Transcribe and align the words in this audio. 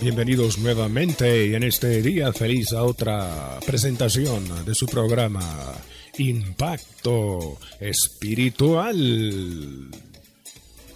Bienvenidos 0.00 0.58
nuevamente 0.58 1.48
y 1.48 1.54
en 1.54 1.64
este 1.64 2.00
día 2.02 2.32
feliz 2.32 2.72
a 2.72 2.84
otra 2.84 3.58
presentación 3.66 4.64
de 4.64 4.72
su 4.72 4.86
programa 4.86 5.74
Impacto 6.18 7.58
Espiritual. 7.80 8.94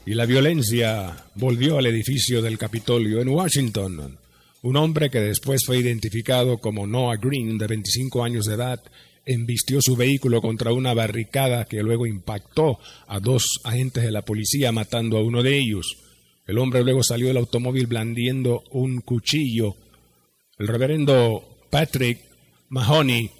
Y 0.06 0.14
la 0.14 0.24
violencia 0.24 1.16
volvió 1.34 1.78
al 1.78 1.86
edificio 1.86 2.42
del 2.42 2.56
Capitolio 2.58 3.20
en 3.20 3.28
Washington. 3.28 4.18
Un 4.62 4.76
hombre 4.76 5.10
que 5.10 5.20
después 5.20 5.62
fue 5.66 5.78
identificado 5.78 6.58
como 6.58 6.86
Noah 6.86 7.16
Green, 7.16 7.58
de 7.58 7.66
25 7.66 8.22
años 8.22 8.46
de 8.46 8.54
edad, 8.54 8.80
embistió 9.26 9.82
su 9.82 9.96
vehículo 9.96 10.40
contra 10.40 10.72
una 10.72 10.94
barricada 10.94 11.64
que 11.64 11.82
luego 11.82 12.06
impactó 12.06 12.78
a 13.08 13.18
dos 13.18 13.58
agentes 13.64 14.04
de 14.04 14.12
la 14.12 14.22
policía 14.22 14.70
matando 14.70 15.18
a 15.18 15.24
uno 15.24 15.42
de 15.42 15.58
ellos. 15.58 15.96
El 16.46 16.58
hombre 16.58 16.82
luego 16.82 17.02
salió 17.02 17.28
del 17.28 17.36
automóvil 17.36 17.86
blandiendo 17.86 18.64
un 18.70 19.00
cuchillo. 19.00 19.76
El 20.58 20.68
reverendo 20.68 21.58
Patrick 21.70 22.20
Mahoney, 22.68 23.30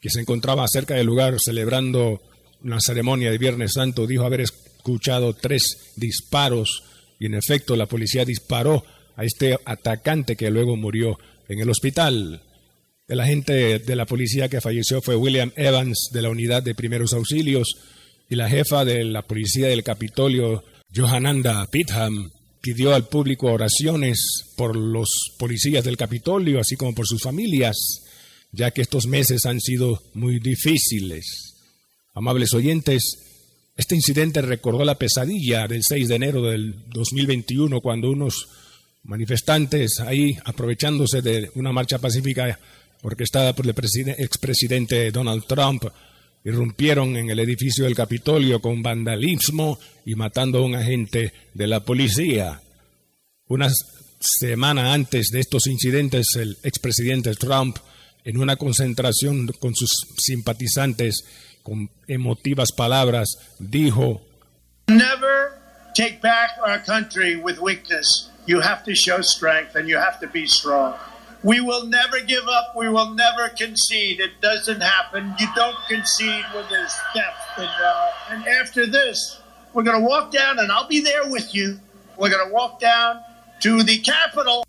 que 0.00 0.10
se 0.10 0.20
encontraba 0.20 0.66
cerca 0.68 0.94
del 0.94 1.06
lugar 1.06 1.36
celebrando 1.38 2.22
una 2.62 2.80
ceremonia 2.80 3.30
de 3.30 3.38
Viernes 3.38 3.72
Santo, 3.74 4.06
dijo 4.06 4.24
haber 4.24 4.40
escuchado 4.40 5.34
tres 5.34 5.92
disparos 5.96 6.82
y 7.18 7.26
en 7.26 7.34
efecto 7.34 7.76
la 7.76 7.86
policía 7.86 8.24
disparó 8.24 8.84
a 9.16 9.24
este 9.24 9.58
atacante 9.64 10.36
que 10.36 10.50
luego 10.50 10.76
murió 10.76 11.18
en 11.48 11.60
el 11.60 11.70
hospital. 11.70 12.42
El 13.08 13.20
agente 13.20 13.78
de 13.78 13.96
la 13.96 14.06
policía 14.06 14.48
que 14.48 14.60
falleció 14.60 15.00
fue 15.00 15.16
William 15.16 15.52
Evans 15.56 16.10
de 16.12 16.22
la 16.22 16.30
unidad 16.30 16.62
de 16.62 16.74
primeros 16.74 17.12
auxilios 17.12 17.76
y 18.28 18.34
la 18.34 18.48
jefa 18.48 18.84
de 18.84 19.04
la 19.04 19.22
policía 19.22 19.68
del 19.68 19.84
Capitolio, 19.84 20.64
Johananda 20.94 21.66
Pitham, 21.70 22.30
pidió 22.66 22.96
al 22.96 23.06
público 23.06 23.46
oraciones 23.46 24.18
por 24.56 24.74
los 24.74 25.08
policías 25.38 25.84
del 25.84 25.96
Capitolio, 25.96 26.58
así 26.58 26.74
como 26.74 26.96
por 26.96 27.06
sus 27.06 27.22
familias, 27.22 27.76
ya 28.50 28.72
que 28.72 28.82
estos 28.82 29.06
meses 29.06 29.46
han 29.46 29.60
sido 29.60 30.02
muy 30.14 30.40
difíciles. 30.40 31.54
Amables 32.12 32.52
oyentes, 32.54 33.18
este 33.76 33.94
incidente 33.94 34.42
recordó 34.42 34.84
la 34.84 34.98
pesadilla 34.98 35.68
del 35.68 35.82
6 35.84 36.08
de 36.08 36.14
enero 36.16 36.42
del 36.42 36.74
2021, 36.88 37.80
cuando 37.80 38.10
unos 38.10 38.48
manifestantes 39.04 40.00
ahí, 40.00 40.36
aprovechándose 40.44 41.22
de 41.22 41.52
una 41.54 41.70
marcha 41.70 41.98
pacífica 41.98 42.58
orquestada 43.02 43.54
por 43.54 43.64
el 43.64 43.74
expresidente 44.18 45.12
Donald 45.12 45.44
Trump, 45.46 45.84
irrumpieron 46.46 47.16
en 47.16 47.28
el 47.28 47.40
edificio 47.40 47.84
del 47.84 47.96
Capitolio 47.96 48.60
con 48.60 48.80
vandalismo 48.80 49.80
y 50.04 50.14
matando 50.14 50.58
a 50.58 50.64
un 50.64 50.76
agente 50.76 51.32
de 51.54 51.66
la 51.66 51.80
policía. 51.80 52.60
Una 53.48 53.68
semana 54.20 54.92
antes 54.92 55.30
de 55.32 55.40
estos 55.40 55.66
incidentes, 55.66 56.36
el 56.36 56.56
expresidente 56.62 57.34
Trump, 57.34 57.78
en 58.24 58.38
una 58.38 58.54
concentración 58.54 59.48
con 59.58 59.74
sus 59.74 59.90
simpatizantes, 60.18 61.24
con 61.64 61.90
emotivas 62.06 62.70
palabras, 62.70 63.28
dijo, 63.58 64.24
Never 64.86 65.50
take 65.96 66.20
back 66.22 66.50
our 66.64 66.80
country 66.84 67.34
with 67.34 67.58
weakness. 67.58 68.30
You 68.46 68.60
have 68.60 68.84
to 68.84 68.94
show 68.94 69.20
strength 69.20 69.74
and 69.74 69.88
you 69.88 69.98
have 69.98 70.20
to 70.20 70.28
be 70.32 70.46
strong. 70.46 70.94
We 71.46 71.60
will 71.60 71.86
never 71.86 72.18
give 72.26 72.48
up. 72.48 72.74
We 72.74 72.88
will 72.88 73.14
never 73.14 73.48
concede. 73.50 74.18
It 74.18 74.40
doesn't 74.40 74.82
happen. 74.82 75.32
You 75.38 75.46
don't 75.54 75.78
concede 75.88 76.44
when 76.52 76.64
there's 76.68 76.94
theft. 77.14 77.38
And, 77.56 77.68
uh, 77.68 78.32
and 78.32 78.48
after 78.48 78.84
this, 78.84 79.38
we're 79.72 79.84
going 79.84 80.00
to 80.02 80.04
walk 80.04 80.32
down, 80.32 80.58
and 80.58 80.72
I'll 80.72 80.88
be 80.88 81.00
there 81.00 81.30
with 81.30 81.54
you. 81.54 81.78
We're 82.18 82.30
going 82.30 82.48
to 82.48 82.52
walk 82.52 82.80
down 82.80 83.20
to 83.60 83.84
the 83.84 83.98
Capitol. 83.98 84.64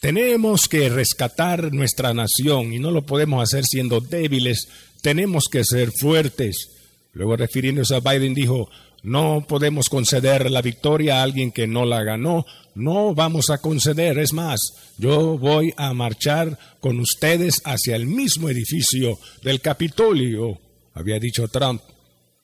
Tenemos 0.00 0.66
que 0.68 0.88
rescatar 0.90 1.72
nuestra 1.72 2.12
nación 2.12 2.72
y 2.72 2.80
no 2.80 2.90
lo 2.90 3.02
podemos 3.02 3.40
hacer 3.44 3.64
siendo 3.64 4.00
débiles. 4.00 4.66
Tenemos 5.02 5.44
que 5.48 5.62
ser 5.64 5.92
fuertes. 5.92 6.66
Luego 7.12 7.36
refiriéndose 7.36 7.94
a 7.94 8.00
Biden 8.00 8.34
dijo, 8.34 8.68
no 9.06 9.46
podemos 9.46 9.88
conceder 9.88 10.50
la 10.50 10.60
victoria 10.60 11.20
a 11.20 11.22
alguien 11.22 11.52
que 11.52 11.68
no 11.68 11.84
la 11.84 12.02
ganó. 12.02 12.44
No 12.74 13.14
vamos 13.14 13.50
a 13.50 13.58
conceder. 13.58 14.18
Es 14.18 14.32
más, 14.32 14.58
yo 14.98 15.38
voy 15.38 15.72
a 15.76 15.94
marchar 15.94 16.58
con 16.80 16.98
ustedes 16.98 17.62
hacia 17.64 17.94
el 17.94 18.06
mismo 18.06 18.48
edificio 18.48 19.16
del 19.44 19.60
Capitolio, 19.60 20.58
había 20.92 21.20
dicho 21.20 21.46
Trump. 21.46 21.82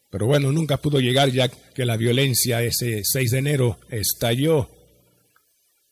Pero 0.08 0.26
bueno, 0.26 0.52
nunca 0.52 0.76
pudo 0.76 1.00
llegar 1.00 1.30
ya 1.30 1.48
que 1.48 1.84
la 1.84 1.96
violencia 1.96 2.62
ese 2.62 3.00
6 3.02 3.30
de 3.32 3.38
enero 3.38 3.78
estalló. 3.90 4.68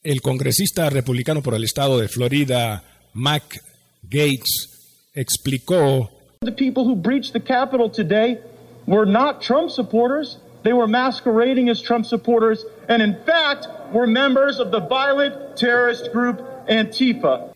El 0.05 0.21
congresista 0.21 0.89
republicano 0.89 1.43
por 1.43 1.55
el 1.55 1.65
estado 1.65 1.99
de 1.99 2.07
Florida, 2.07 2.85
Mac 3.15 3.61
Gates, 4.05 5.11
explicó 5.15 6.11
The 6.43 6.53
people 6.53 6.85
who 6.85 6.95
breached 6.95 7.33
the 7.33 7.41
Capitol 7.41 7.91
today 7.91 8.39
were 8.87 9.05
not 9.05 9.41
Trump 9.41 9.69
supporters. 9.69 10.39
They 10.63 10.73
were 10.73 10.87
masquerading 10.87 11.71
as 11.71 11.81
Trump 11.81 12.05
supporters 12.05 12.65
and, 12.89 13.03
in 13.03 13.17
fact, 13.25 13.67
were 13.93 14.07
members 14.07 14.59
of 14.59 14.71
the 14.71 14.81
violent 14.81 15.57
terrorist 15.57 16.13
group 16.13 16.41
Antifa. 16.69 17.53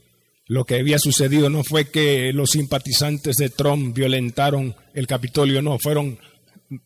Lo 0.46 0.64
que 0.64 0.76
había 0.76 0.98
sucedido 0.98 1.48
no 1.48 1.62
fue 1.64 1.90
que 1.90 2.32
los 2.34 2.50
simpatizantes 2.50 3.36
de 3.36 3.48
Trump 3.48 3.94
violentaron 3.96 4.74
el 4.92 5.06
Capitolio, 5.06 5.62
no, 5.62 5.78
fueron 5.78 6.18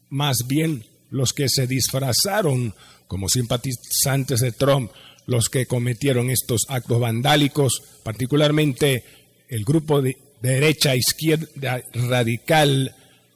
más 0.08 0.38
bien 0.46 0.84
los 1.10 1.32
que 1.32 1.48
se 1.48 1.66
disfrazaron 1.66 2.74
como 3.08 3.28
simpatizantes 3.28 4.40
de 4.40 4.52
Trump, 4.52 4.92
los 5.26 5.48
que 5.48 5.66
cometieron 5.66 6.30
estos 6.30 6.66
actos 6.68 7.00
vandálicos, 7.00 7.82
particularmente 8.02 9.02
el 9.48 9.64
grupo 9.64 10.02
de 10.02 10.16
derecha 10.40 10.94
izquierda 10.94 11.82
radical 11.94 12.94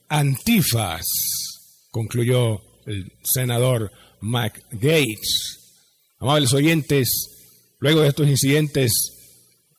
Antifas, 0.08 1.04
concluyó 1.90 2.60
el 2.86 3.12
senador 3.22 3.92
Mac 4.20 4.64
Gates. 4.70 5.58
Amables 6.18 6.52
oyentes, 6.52 7.08
luego 7.78 8.00
de 8.02 8.08
estos 8.08 8.28
incidentes, 8.28 8.92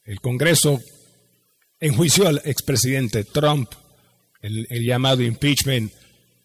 el 0.06 0.20
Congreso 0.20 0.82
enjuició 1.80 2.28
al 2.28 2.42
expresidente 2.46 3.24
Trump, 3.24 3.72
el, 4.42 4.68
el 4.70 4.86
llamado 4.86 5.22
impeachment, 5.24 5.92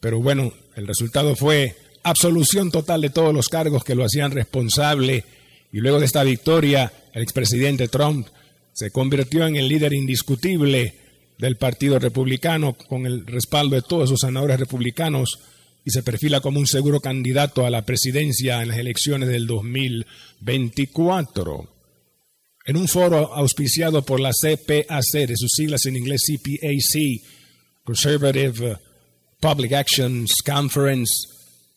pero 0.00 0.20
bueno, 0.20 0.52
el 0.76 0.86
resultado 0.86 1.34
fue 1.34 1.76
absolución 2.04 2.70
total 2.70 3.00
de 3.00 3.10
todos 3.10 3.34
los 3.34 3.48
cargos 3.48 3.82
que 3.84 3.94
lo 3.94 4.04
hacían 4.04 4.30
responsable 4.30 5.24
y 5.72 5.78
luego 5.78 5.98
de 5.98 6.06
esta 6.06 6.22
victoria, 6.22 6.92
el 7.12 7.22
expresidente 7.22 7.88
Trump 7.88 8.26
se 8.72 8.90
convirtió 8.90 9.46
en 9.46 9.56
el 9.56 9.68
líder 9.68 9.92
indiscutible 9.92 10.94
del 11.36 11.56
Partido 11.56 11.98
Republicano 11.98 12.74
con 12.74 13.06
el 13.06 13.26
respaldo 13.26 13.76
de 13.76 13.82
todos 13.82 14.08
sus 14.08 14.20
senadores 14.20 14.58
republicanos 14.58 15.40
y 15.84 15.90
se 15.90 16.02
perfila 16.02 16.40
como 16.40 16.60
un 16.60 16.66
seguro 16.66 17.00
candidato 17.00 17.64
a 17.64 17.70
la 17.70 17.84
presidencia 17.84 18.60
en 18.62 18.68
las 18.68 18.78
elecciones 18.78 19.28
del 19.28 19.46
2024. 19.46 21.68
En 22.66 22.76
un 22.76 22.88
foro 22.88 23.34
auspiciado 23.34 24.02
por 24.02 24.20
la 24.20 24.30
CPAC, 24.30 25.26
de 25.26 25.36
sus 25.36 25.52
siglas 25.52 25.86
en 25.86 25.96
inglés 25.96 26.22
CPAC, 26.26 27.22
Conservative 27.82 28.76
Public 29.40 29.72
Actions 29.72 30.42
Conference, 30.44 31.10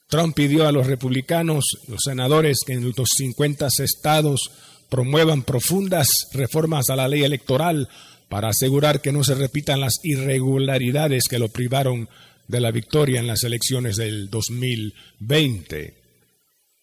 Trump 0.10 0.36
pidió 0.36 0.68
a 0.68 0.74
los 0.74 0.88
republicanos, 0.88 1.64
los 1.88 2.02
senadores, 2.04 2.60
que 2.66 2.74
en 2.74 2.84
los 2.84 3.08
50 3.16 3.70
estados 3.80 4.52
promuevan 4.90 5.44
profundas 5.44 6.10
reformas 6.34 6.90
a 6.90 6.98
la 6.98 7.08
ley 7.08 7.24
electoral 7.24 7.88
para 8.28 8.50
asegurar 8.50 9.00
que 9.00 9.14
no 9.14 9.24
se 9.24 9.36
repitan 9.36 9.80
las 9.80 9.94
irregularidades 10.04 11.30
que 11.30 11.40
lo 11.40 11.48
privaron 11.48 12.10
de 12.52 12.60
la 12.60 12.72
victoria 12.72 13.22
en 13.22 13.28
las 13.28 13.44
elecciones 13.44 13.96
del 13.96 14.30
2020. 14.30 15.94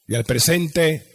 Y 0.09 0.15
al 0.15 0.25
presente, 0.25 1.07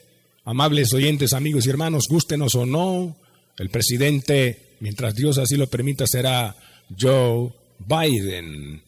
amables 0.45 0.93
oyentes, 0.93 1.33
amigos 1.33 1.65
y 1.65 1.71
hermanos, 1.71 2.05
gústenos 2.07 2.53
o 2.53 2.65
no, 2.65 3.17
el 3.57 3.69
presidente, 3.69 4.75
mientras 4.79 5.15
Dios 5.15 5.39
así 5.39 5.57
lo 5.57 5.67
permita, 5.67 6.05
será 6.05 6.55
Joe 6.97 7.51
Biden. 7.79 8.83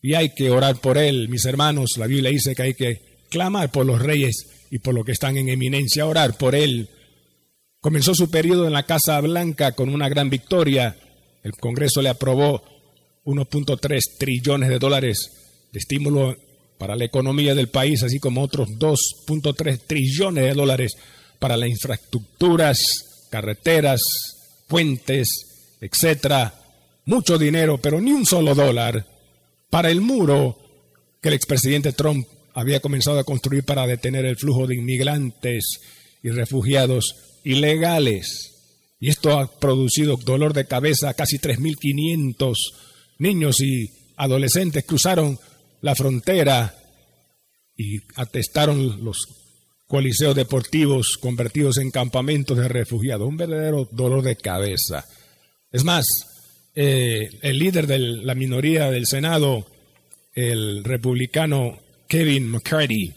Y 0.00 0.14
hay 0.14 0.30
que 0.34 0.50
orar 0.50 0.80
por 0.80 0.96
él, 0.96 1.28
mis 1.28 1.44
hermanos. 1.44 1.92
La 1.98 2.06
Biblia 2.06 2.30
dice 2.30 2.54
que 2.54 2.62
hay 2.62 2.74
que 2.74 3.02
clamar 3.28 3.70
por 3.70 3.84
los 3.84 4.00
reyes 4.00 4.46
y 4.70 4.78
por 4.78 4.94
los 4.94 5.04
que 5.04 5.12
están 5.12 5.36
en 5.36 5.50
eminencia, 5.50 6.06
orar 6.06 6.38
por 6.38 6.54
él, 6.54 6.88
comenzó 7.80 8.14
su 8.14 8.30
periodo 8.30 8.66
en 8.66 8.72
la 8.72 8.84
Casa 8.84 9.20
Blanca 9.20 9.72
con 9.72 9.90
una 9.90 10.08
gran 10.08 10.30
victoria. 10.30 10.96
El 11.42 11.52
Congreso 11.52 12.00
le 12.00 12.08
aprobó 12.08 12.73
1.3 13.24 14.00
trillones 14.18 14.68
de 14.68 14.78
dólares 14.78 15.30
de 15.72 15.78
estímulo 15.78 16.36
para 16.78 16.96
la 16.96 17.04
economía 17.04 17.54
del 17.54 17.68
país, 17.68 18.02
así 18.02 18.18
como 18.18 18.42
otros 18.42 18.68
2.3 18.70 19.80
trillones 19.86 20.44
de 20.44 20.54
dólares 20.54 20.96
para 21.38 21.56
las 21.56 21.68
infraestructuras, 21.68 22.78
carreteras, 23.30 24.00
puentes, 24.68 25.28
etcétera. 25.80 26.54
Mucho 27.06 27.38
dinero, 27.38 27.78
pero 27.78 28.00
ni 28.00 28.12
un 28.12 28.24
solo 28.24 28.54
dólar 28.54 29.06
para 29.70 29.90
el 29.90 30.00
muro 30.00 30.58
que 31.20 31.28
el 31.28 31.34
expresidente 31.34 31.92
Trump 31.92 32.26
había 32.54 32.80
comenzado 32.80 33.18
a 33.18 33.24
construir 33.24 33.64
para 33.64 33.86
detener 33.86 34.24
el 34.24 34.36
flujo 34.36 34.66
de 34.66 34.76
inmigrantes 34.76 35.80
y 36.22 36.30
refugiados 36.30 37.16
ilegales. 37.42 38.52
Y 39.00 39.10
esto 39.10 39.38
ha 39.38 39.50
producido 39.58 40.16
dolor 40.16 40.54
de 40.54 40.66
cabeza. 40.66 41.12
Casi 41.14 41.38
3.500 41.38 42.54
niños 43.18 43.60
y 43.60 43.90
adolescentes 44.16 44.84
cruzaron 44.84 45.38
la 45.80 45.94
frontera 45.94 46.74
y 47.76 47.98
atestaron 48.16 49.04
los 49.04 49.18
coliseos 49.86 50.34
deportivos 50.34 51.18
convertidos 51.18 51.78
en 51.78 51.90
campamentos 51.90 52.56
de 52.56 52.68
refugiados. 52.68 53.28
Un 53.28 53.36
verdadero 53.36 53.88
dolor 53.90 54.22
de 54.22 54.36
cabeza. 54.36 55.04
Es 55.70 55.84
más, 55.84 56.06
eh, 56.74 57.28
el 57.42 57.58
líder 57.58 57.86
de 57.86 57.98
la 57.98 58.34
minoría 58.34 58.90
del 58.90 59.06
Senado, 59.06 59.66
el 60.34 60.82
republicano 60.84 61.78
Kevin 62.08 62.48
McCarthy, 62.48 63.12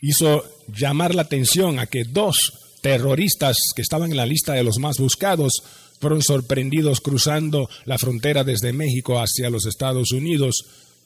hizo 0.00 0.44
llamar 0.68 1.14
la 1.14 1.22
atención 1.22 1.78
a 1.78 1.86
que 1.86 2.04
dos 2.04 2.52
terroristas 2.80 3.58
que 3.74 3.82
estaban 3.82 4.10
en 4.10 4.16
la 4.16 4.26
lista 4.26 4.54
de 4.54 4.64
los 4.64 4.78
más 4.78 4.96
buscados 4.98 5.62
fueron 6.00 6.22
sorprendidos 6.22 7.00
cruzando 7.00 7.68
la 7.84 7.98
frontera 7.98 8.42
desde 8.42 8.72
México 8.72 9.20
hacia 9.20 9.50
los 9.50 9.66
Estados 9.66 10.12
Unidos. 10.12 10.64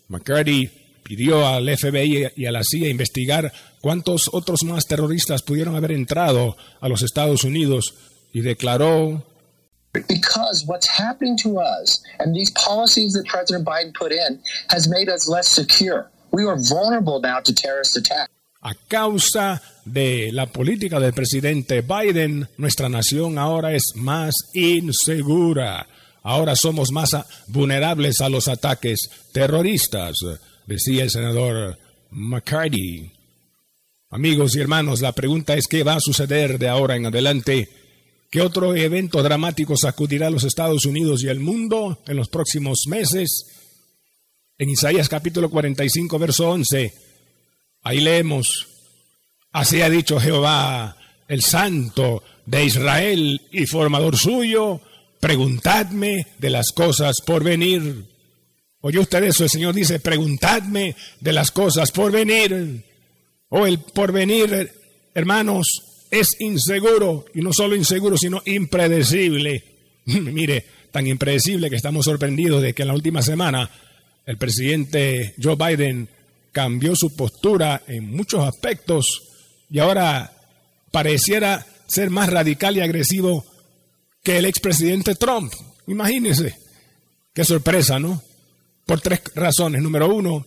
McCarthy 0.08 0.70
pidió 1.02 1.46
al 1.46 1.68
FBI 1.68 2.28
y 2.36 2.46
a 2.46 2.52
la 2.52 2.62
CIA 2.64 2.88
investigar 2.88 3.52
cuántos 3.80 4.30
otros 4.32 4.62
más 4.64 4.86
terroristas 4.86 5.42
pudieron 5.42 5.76
haber 5.76 5.92
entrado 5.92 6.56
a 6.80 6.88
los 6.88 7.02
Estados 7.02 7.44
Unidos 7.44 7.94
y 8.32 8.40
declaró 8.40 9.22
because 9.92 10.64
what's 10.66 10.88
happening 10.88 11.36
to 11.36 11.58
us 11.58 12.02
and 12.18 12.34
these 12.34 12.50
policies 12.50 13.12
that 13.12 13.24
President 13.26 13.64
Biden 13.64 13.94
put 13.94 14.10
in 14.10 14.40
has 14.70 14.88
made 14.88 15.08
us 15.08 15.28
less 15.28 15.46
secure. 15.46 16.10
We 16.32 16.44
are 16.44 16.56
vulnerable 16.56 17.20
now 17.20 17.38
to 17.38 17.54
terrorist. 17.54 17.96
A 18.66 18.74
causa 18.74 19.60
de 19.84 20.32
la 20.32 20.46
política 20.46 20.98
del 20.98 21.12
presidente 21.12 21.82
Biden, 21.82 22.48
nuestra 22.56 22.88
nación 22.88 23.36
ahora 23.36 23.74
es 23.74 23.92
más 23.94 24.34
insegura. 24.54 25.86
Ahora 26.22 26.56
somos 26.56 26.90
más 26.90 27.10
vulnerables 27.46 28.22
a 28.22 28.30
los 28.30 28.48
ataques 28.48 29.10
terroristas, 29.32 30.16
decía 30.66 31.02
el 31.02 31.10
senador 31.10 31.78
McCarthy. 32.08 33.12
Amigos 34.08 34.56
y 34.56 34.60
hermanos, 34.60 35.02
la 35.02 35.12
pregunta 35.12 35.52
es 35.52 35.66
qué 35.66 35.84
va 35.84 35.96
a 35.96 36.00
suceder 36.00 36.58
de 36.58 36.70
ahora 36.70 36.96
en 36.96 37.04
adelante. 37.04 37.68
¿Qué 38.30 38.40
otro 38.40 38.74
evento 38.74 39.22
dramático 39.22 39.76
sacudirá 39.76 40.28
a 40.28 40.30
los 40.30 40.44
Estados 40.44 40.86
Unidos 40.86 41.22
y 41.22 41.28
el 41.28 41.40
mundo 41.40 42.02
en 42.06 42.16
los 42.16 42.30
próximos 42.30 42.84
meses? 42.88 43.44
En 44.56 44.70
Isaías 44.70 45.10
capítulo 45.10 45.50
45, 45.50 46.18
verso 46.18 46.48
11, 46.48 46.94
ahí 47.84 48.00
leemos, 48.00 48.66
Así 49.54 49.82
ha 49.82 49.88
dicho 49.88 50.18
Jehová, 50.18 50.96
el 51.28 51.40
Santo 51.40 52.24
de 52.44 52.64
Israel 52.64 53.40
y 53.52 53.66
formador 53.66 54.18
suyo, 54.18 54.80
preguntadme 55.20 56.26
de 56.40 56.50
las 56.50 56.72
cosas 56.72 57.18
por 57.24 57.44
venir. 57.44 58.04
Oye 58.80 58.98
usted 58.98 59.22
eso, 59.22 59.44
el 59.44 59.50
Señor 59.50 59.72
dice, 59.72 60.00
preguntadme 60.00 60.96
de 61.20 61.32
las 61.32 61.52
cosas 61.52 61.92
por 61.92 62.10
venir. 62.10 62.82
O 63.48 63.60
oh, 63.60 63.66
el 63.66 63.78
porvenir, 63.78 64.72
hermanos, 65.14 65.68
es 66.10 66.40
inseguro, 66.40 67.24
y 67.32 67.40
no 67.40 67.52
solo 67.52 67.76
inseguro, 67.76 68.16
sino 68.18 68.42
impredecible. 68.46 69.62
Mire, 70.06 70.64
tan 70.90 71.06
impredecible 71.06 71.70
que 71.70 71.76
estamos 71.76 72.06
sorprendidos 72.06 72.60
de 72.60 72.74
que 72.74 72.82
en 72.82 72.88
la 72.88 72.94
última 72.94 73.22
semana 73.22 73.70
el 74.26 74.36
presidente 74.36 75.34
Joe 75.40 75.54
Biden 75.54 76.08
cambió 76.54 76.94
su 76.94 77.14
postura 77.14 77.82
en 77.88 78.10
muchos 78.14 78.46
aspectos 78.46 79.22
y 79.68 79.80
ahora 79.80 80.32
pareciera 80.92 81.66
ser 81.86 82.08
más 82.10 82.30
radical 82.30 82.76
y 82.76 82.80
agresivo 82.80 83.44
que 84.22 84.38
el 84.38 84.46
expresidente 84.46 85.16
Trump. 85.16 85.52
Imagínense. 85.88 86.56
Qué 87.34 87.44
sorpresa, 87.44 87.98
¿no? 87.98 88.22
Por 88.86 89.00
tres 89.00 89.20
razones. 89.34 89.82
Número 89.82 90.14
uno, 90.14 90.46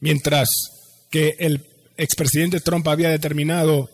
mientras 0.00 0.48
que 1.10 1.36
el 1.38 1.60
expresidente 1.98 2.60
Trump 2.60 2.88
había 2.88 3.10
determinado 3.10 3.90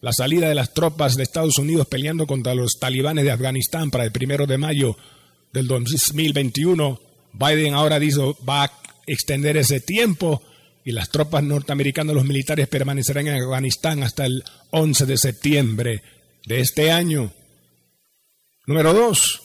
la 0.00 0.14
salida 0.14 0.48
de 0.48 0.54
las 0.54 0.72
tropas 0.72 1.16
de 1.16 1.22
Estados 1.22 1.58
Unidos 1.58 1.86
peleando 1.86 2.26
contra 2.26 2.54
los 2.54 2.78
talibanes 2.80 3.24
de 3.24 3.30
Afganistán 3.30 3.90
para 3.90 4.04
el 4.04 4.10
primero 4.10 4.46
de 4.46 4.56
mayo 4.56 4.96
del 5.52 5.68
2021, 5.68 6.98
Biden 7.34 7.74
ahora 7.74 7.98
dijo 7.98 8.36
va 8.48 8.64
a 8.64 8.72
extender 9.06 9.58
ese 9.58 9.80
tiempo 9.80 10.42
y 10.84 10.92
las 10.92 11.10
tropas 11.10 11.42
norteamericanas, 11.42 12.14
los 12.14 12.24
militares 12.24 12.68
permanecerán 12.68 13.28
en 13.28 13.42
Afganistán 13.42 14.02
hasta 14.02 14.26
el 14.26 14.42
11 14.70 15.06
de 15.06 15.16
septiembre 15.16 16.02
de 16.46 16.60
este 16.60 16.90
año. 16.90 17.32
Número 18.66 18.92
dos, 18.92 19.42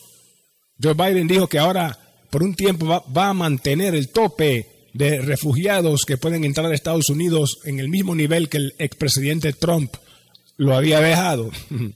Joe 0.82 0.94
Biden 0.94 1.28
dijo 1.28 1.48
que 1.48 1.60
ahora 1.60 1.98
por 2.30 2.44
un 2.44 2.56
tiempo 2.56 2.86
va, 2.86 3.04
va, 3.16 3.30
a 3.30 3.34
mantener 3.34 3.96
el 3.96 4.10
tope 4.10 4.90
de 4.94 5.22
refugiados 5.22 6.06
que 6.06 6.18
pueden 6.18 6.44
entrar 6.44 6.66
a 6.72 6.74
Estados 6.74 7.10
Unidos 7.10 7.60
en 7.66 7.80
el 7.80 7.90
mismo 7.90 8.16
nivel 8.16 8.50
que 8.50 8.58
el 8.58 8.74
expresidente 8.80 9.54
Trump 9.54 9.94
lo 10.58 10.76
había 10.76 11.00
dejado. 11.00 11.52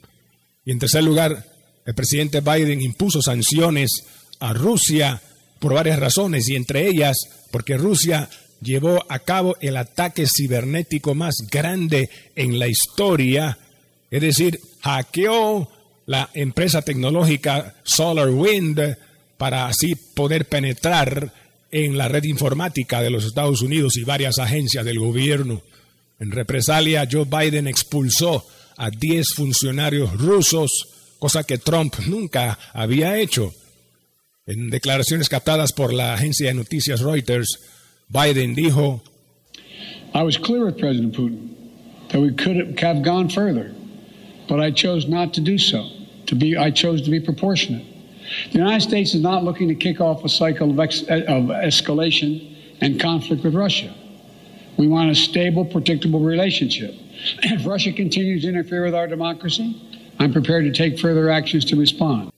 Y 0.63 0.71
en 0.71 0.77
tercer 0.77 1.03
lugar, 1.03 1.43
el 1.87 1.95
presidente 1.95 2.41
Biden 2.41 2.81
impuso 2.81 3.19
sanciones 3.21 3.89
a 4.39 4.53
Rusia 4.53 5.19
por 5.59 5.73
varias 5.73 5.99
razones 5.99 6.47
y 6.49 6.55
entre 6.55 6.87
ellas 6.87 7.17
porque 7.51 7.77
Rusia 7.77 8.29
llevó 8.61 9.03
a 9.09 9.19
cabo 9.19 9.57
el 9.59 9.77
ataque 9.77 10.25
cibernético 10.27 11.15
más 11.15 11.35
grande 11.49 12.09
en 12.35 12.59
la 12.59 12.67
historia, 12.67 13.57
es 14.09 14.21
decir, 14.21 14.59
hackeó 14.81 15.69
la 16.05 16.29
empresa 16.33 16.81
tecnológica 16.81 17.75
SolarWind 17.83 18.97
para 19.37 19.67
así 19.67 19.95
poder 19.95 20.45
penetrar 20.45 21.33
en 21.71 21.97
la 21.97 22.07
red 22.07 22.23
informática 22.25 23.01
de 23.01 23.09
los 23.09 23.25
Estados 23.25 23.61
Unidos 23.61 23.97
y 23.97 24.03
varias 24.03 24.37
agencias 24.39 24.85
del 24.85 24.99
gobierno. 24.99 25.61
En 26.19 26.31
represalia, 26.31 27.07
Joe 27.09 27.25
Biden 27.25 27.67
expulsó 27.67 28.45
a 28.77 28.89
10 28.89 29.27
funcionarios 29.35 30.13
rusos, 30.19 30.69
cosa 31.17 31.43
que 31.43 31.57
Trump 31.57 31.95
nunca 32.07 32.59
había 32.73 33.17
hecho. 33.17 33.53
En 34.45 34.69
declaraciones 34.69 35.29
captadas 35.29 35.71
por 35.71 35.93
la 35.93 36.13
agencia 36.13 36.47
de 36.47 36.53
noticias 36.53 36.99
Reuters, 36.99 37.59
Biden 38.11 38.55
dijo, 38.55 38.99
I 40.13 40.23
was 40.23 40.37
clear 40.37 40.65
with 40.65 40.77
President 40.77 41.15
Putin 41.15 41.55
that 42.09 42.19
we 42.19 42.33
could 42.33 42.77
have 42.79 43.03
gone 43.03 43.29
further, 43.29 43.73
but 44.49 44.59
I 44.59 44.71
chose 44.71 45.07
not 45.07 45.33
to 45.35 45.41
do 45.41 45.57
so. 45.57 45.87
To 46.27 46.35
be, 46.35 46.57
I 46.57 46.71
chose 46.71 47.01
to 47.03 47.11
be 47.11 47.19
proportionate. 47.19 47.85
The 48.51 48.59
United 48.59 48.81
States 48.81 49.13
is 49.13 49.21
not 49.21 49.43
looking 49.43 49.67
to 49.69 49.75
kick 49.75 49.99
off 49.99 50.23
a 50.23 50.29
cycle 50.29 50.69
of, 50.71 50.79
ex, 50.79 51.01
of 51.01 51.49
escalation 51.49 52.55
and 52.81 52.99
conflict 52.99 53.43
with 53.43 53.55
Russia. 53.55 53.93
We 54.77 54.87
want 54.87 55.09
a 55.11 55.15
stable, 55.15 55.65
predictable 55.65 56.19
relationship. 56.19 56.93
If 57.43 57.65
Russia 57.65 57.91
continues 57.91 58.43
to 58.43 58.49
interfere 58.49 58.83
with 58.83 58.95
our 58.95 59.07
democracy, 59.07 59.75
I'm 60.19 60.33
prepared 60.33 60.65
to 60.65 60.71
take 60.71 60.99
further 60.99 61.29
actions 61.29 61.65
to 61.65 61.75
respond. 61.75 62.31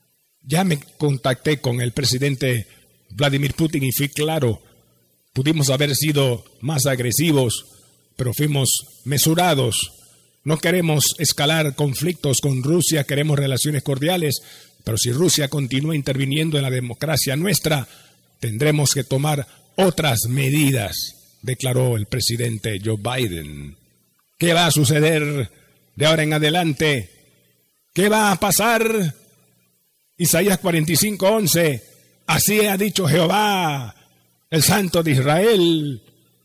Ya 0.45 0.63
me 0.63 0.77
contacté 0.97 1.61
con 1.61 1.79
el 1.81 1.91
presidente 1.91 2.65
Vladimir 3.11 3.53
Putin 3.53 3.83
y 3.83 3.91
fui 3.91 4.09
claro 4.09 4.59
Pudimos 5.33 5.71
haber 5.71 5.95
sido 5.95 6.45
más 6.61 6.85
agresivos, 6.85 7.65
pero 8.15 8.33
fuimos 8.33 8.69
mesurados. 9.03 9.75
No 10.43 10.59
queremos 10.59 11.15
escalar 11.17 11.75
conflictos 11.75 12.37
con 12.39 12.61
Rusia, 12.61 13.05
queremos 13.05 13.39
relaciones 13.39 13.81
cordiales, 13.81 14.41
pero 14.83 14.97
si 14.97 15.11
Rusia 15.11 15.47
continúa 15.47 15.95
interviniendo 15.95 16.57
en 16.57 16.63
la 16.63 16.69
democracia 16.69 17.35
nuestra, 17.35 17.87
tendremos 18.39 18.93
que 18.93 19.03
tomar 19.03 19.47
otras 19.75 20.19
medidas, 20.29 20.95
declaró 21.41 21.97
el 21.97 22.05
presidente 22.05 22.79
Joe 22.83 22.97
Biden. 22.97 23.75
¿Qué 24.37 24.53
va 24.53 24.67
a 24.67 24.71
suceder 24.71 25.49
de 25.95 26.05
ahora 26.05 26.23
en 26.23 26.33
adelante? 26.33 27.09
¿Qué 27.93 28.07
va 28.07 28.31
a 28.31 28.39
pasar? 28.39 29.15
Isaías 30.17 30.59
45:11. 30.59 31.81
Así 32.27 32.59
ha 32.61 32.77
dicho 32.77 33.07
Jehová, 33.07 33.95
el 34.53 34.61
Santo 34.61 35.01
de 35.01 35.13
Israel 35.13 35.99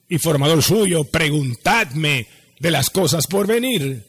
y 0.08 0.16
formador 0.16 0.62
suyo, 0.62 1.04
preguntadme 1.04 2.26
de 2.58 2.70
las 2.70 2.88
cosas 2.88 3.26
por 3.26 3.46
venir. 3.46 4.02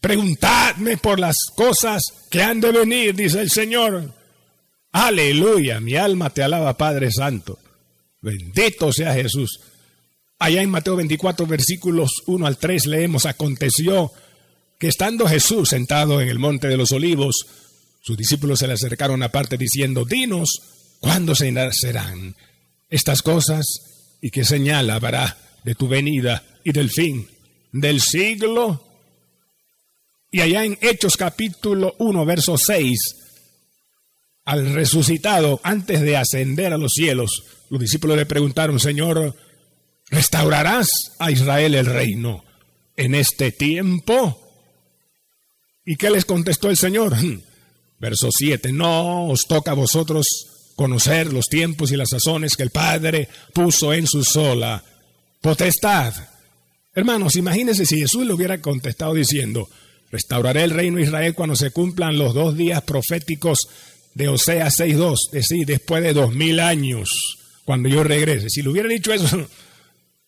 Preguntadme 0.00 0.96
por 0.96 1.20
las 1.20 1.36
cosas 1.54 2.02
que 2.30 2.42
han 2.42 2.62
de 2.62 2.72
venir, 2.72 3.14
dice 3.14 3.42
el 3.42 3.50
Señor. 3.50 4.10
Aleluya, 4.90 5.80
mi 5.80 5.96
alma 5.96 6.30
te 6.30 6.42
alaba, 6.42 6.78
Padre 6.78 7.12
Santo. 7.12 7.58
Bendito 8.22 8.90
sea 8.90 9.12
Jesús. 9.12 9.60
Allá 10.38 10.62
en 10.62 10.70
Mateo 10.70 10.96
24, 10.96 11.46
versículos 11.46 12.22
1 12.24 12.46
al 12.46 12.56
3 12.56 12.86
leemos, 12.86 13.26
aconteció 13.26 14.12
que 14.78 14.88
estando 14.88 15.28
Jesús 15.28 15.68
sentado 15.68 16.22
en 16.22 16.30
el 16.30 16.38
monte 16.38 16.68
de 16.68 16.78
los 16.78 16.90
olivos, 16.90 17.46
sus 18.00 18.16
discípulos 18.16 18.60
se 18.60 18.66
le 18.66 18.72
acercaron 18.72 19.22
aparte 19.22 19.58
diciendo, 19.58 20.06
dinos, 20.06 20.62
¿cuándo 21.00 21.34
se 21.34 21.52
serán 21.72 22.34
estas 22.88 23.22
cosas 23.22 23.66
y 24.20 24.30
qué 24.30 24.44
señal 24.44 24.90
habrá 24.90 25.36
de 25.64 25.74
tu 25.74 25.88
venida 25.88 26.44
y 26.64 26.72
del 26.72 26.90
fin 26.90 27.28
del 27.72 28.00
siglo? 28.00 28.82
Y 30.30 30.40
allá 30.40 30.64
en 30.64 30.78
Hechos 30.80 31.16
capítulo 31.16 31.94
1, 31.98 32.24
verso 32.24 32.58
6, 32.58 32.98
al 34.44 34.74
resucitado, 34.74 35.60
antes 35.62 36.00
de 36.02 36.16
ascender 36.16 36.72
a 36.72 36.78
los 36.78 36.92
cielos, 36.92 37.42
los 37.70 37.80
discípulos 37.80 38.16
le 38.16 38.26
preguntaron, 38.26 38.78
Señor, 38.78 39.34
¿restaurarás 40.08 40.88
a 41.18 41.30
Israel 41.30 41.74
el 41.74 41.86
reino 41.86 42.44
en 42.96 43.14
este 43.14 43.52
tiempo? 43.52 44.40
¿Y 45.84 45.96
qué 45.96 46.10
les 46.10 46.24
contestó 46.24 46.70
el 46.70 46.76
Señor? 46.76 47.16
Verso 47.98 48.28
7, 48.30 48.72
no 48.72 49.28
os 49.28 49.46
toca 49.48 49.70
a 49.70 49.74
vosotros 49.74 50.26
conocer 50.76 51.32
los 51.32 51.48
tiempos 51.48 51.90
y 51.90 51.96
las 51.96 52.10
sazones 52.10 52.54
que 52.54 52.62
el 52.62 52.70
Padre 52.70 53.28
puso 53.52 53.92
en 53.92 54.06
su 54.06 54.22
sola 54.22 54.84
potestad. 55.40 56.14
Hermanos, 56.94 57.36
imagínense 57.36 57.86
si 57.86 57.98
Jesús 57.98 58.26
le 58.26 58.34
hubiera 58.34 58.60
contestado 58.60 59.14
diciendo, 59.14 59.68
restauraré 60.10 60.64
el 60.64 60.70
reino 60.70 60.98
de 60.98 61.04
Israel 61.04 61.34
cuando 61.34 61.56
se 61.56 61.70
cumplan 61.70 62.18
los 62.18 62.34
dos 62.34 62.56
días 62.56 62.82
proféticos 62.82 63.68
de 64.14 64.28
Oseas 64.28 64.78
6.2, 64.78 65.14
es 65.26 65.48
decir, 65.48 65.66
después 65.66 66.02
de 66.02 66.12
dos 66.12 66.34
mil 66.34 66.60
años, 66.60 67.10
cuando 67.64 67.88
yo 67.88 68.02
regrese. 68.02 68.48
Si 68.48 68.62
le 68.62 68.70
hubieran 68.70 68.92
dicho 68.92 69.12
eso, 69.12 69.26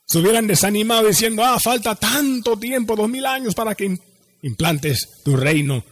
se 0.06 0.18
hubieran 0.18 0.46
desanimado 0.46 1.08
diciendo, 1.08 1.44
ah, 1.44 1.58
falta 1.58 1.94
tanto 1.94 2.58
tiempo, 2.58 2.96
dos 2.96 3.08
mil 3.08 3.24
años 3.24 3.54
para 3.54 3.74
que 3.74 3.98
implantes 4.42 5.08
tu 5.24 5.36
reino. 5.36 5.84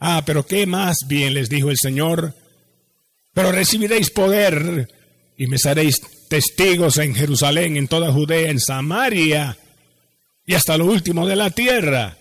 Ah, 0.00 0.22
pero 0.24 0.46
qué 0.46 0.66
más 0.66 0.98
bien 1.06 1.34
les 1.34 1.48
dijo 1.48 1.70
el 1.70 1.76
Señor, 1.76 2.34
pero 3.38 3.52
recibiréis 3.52 4.10
poder 4.10 4.88
y 5.36 5.46
me 5.46 5.58
seréis 5.58 6.02
testigos 6.26 6.98
en 6.98 7.14
Jerusalén, 7.14 7.76
en 7.76 7.86
toda 7.86 8.10
Judea, 8.10 8.50
en 8.50 8.58
Samaria 8.58 9.56
y 10.44 10.54
hasta 10.54 10.76
lo 10.76 10.86
último 10.86 11.24
de 11.24 11.36
la 11.36 11.50
tierra. 11.50 12.18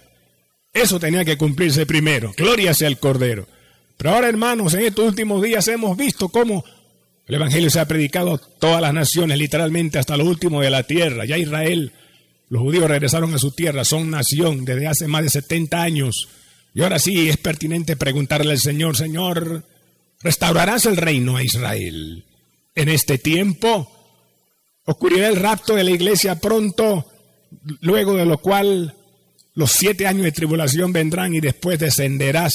Eso 0.72 1.00
tenía 1.00 1.26
que 1.26 1.36
cumplirse 1.36 1.88
primero. 1.88 2.36
Gloria 2.38 2.72
sea 2.76 2.88
el 2.88 3.00
Cordero. 3.00 3.48
Pero 3.98 4.12
ahora, 4.12 4.30
hermanos, 4.30 4.76
en 4.76 4.82
estos 4.82 5.08
últimos 5.08 5.42
días 5.42 5.68
hemos 5.70 5.98
visto 5.98 6.30
cómo 6.30 6.64
el 7.26 7.34
Evangelio 7.34 7.72
se 7.72 7.80
ha 7.80 7.88
predicado 7.88 8.36
a 8.36 8.38
todas 8.38 8.80
las 8.80 8.94
naciones, 8.94 9.40
literalmente 9.40 9.98
hasta 9.98 10.18
lo 10.18 10.26
último 10.26 10.62
de 10.62 10.70
la 10.70 10.84
tierra. 10.84 11.26
Ya 11.26 11.40
Israel, 11.40 11.94
los 12.48 12.62
judíos 12.62 12.88
regresaron 12.88 13.34
a 13.34 13.40
su 13.40 13.50
tierra, 13.50 13.86
son 13.86 14.12
nación 14.12 14.66
desde 14.66 14.86
hace 14.86 15.08
más 15.08 15.24
de 15.24 15.32
70 15.32 15.82
años. 15.82 16.28
Y 16.76 16.84
ahora 16.84 17.00
sí 17.00 17.28
es 17.28 17.38
pertinente 17.38 17.96
preguntarle 17.96 18.52
al 18.52 18.60
Señor, 18.60 18.96
Señor, 18.96 19.64
¿restaurarás 20.22 20.86
el 20.86 20.98
reino 20.98 21.38
a 21.38 21.44
Israel 21.44 22.26
en 22.76 22.90
este 22.90 23.18
tiempo? 23.18 23.92
¿Ocurrirá 24.86 25.28
el 25.28 25.36
rapto 25.36 25.76
de 25.76 25.84
la 25.84 25.92
iglesia 25.92 26.40
pronto, 26.40 27.06
luego 27.82 28.16
de 28.16 28.26
lo 28.26 28.38
cual 28.38 28.96
los 29.54 29.72
siete 29.72 30.08
años 30.08 30.24
de 30.24 30.32
tribulación 30.32 30.94
vendrán 30.94 31.34
y 31.36 31.40
después 31.40 31.80
descenderás 31.80 32.54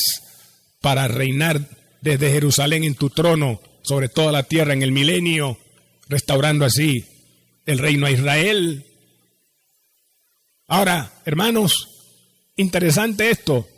para 0.81 1.09
reinar 1.09 1.61
desde 2.00 2.31
Jerusalén 2.31 2.85
en 2.85 2.95
tu 2.95 3.11
trono 3.11 3.61
sobre 3.83 4.09
toda 4.09 4.33
la 4.33 4.45
tierra 4.45 4.73
en 4.73 4.83
el 4.83 4.92
milenio, 4.92 5.59
restaurando 6.09 6.64
así 6.64 7.04
el 7.66 7.78
reino 7.78 8.07
a 8.07 8.11
Israel. 8.11 8.87
Ahora, 10.66 11.12
hermanos, 11.25 11.88
interesante 12.57 13.31
esto. 13.31 13.69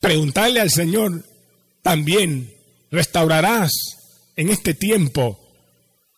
Preguntarle 0.00 0.60
al 0.60 0.70
Señor 0.70 1.24
también, 1.82 2.53
¿restaurarás 2.94 3.72
en 4.36 4.48
este 4.48 4.72
tiempo 4.72 5.38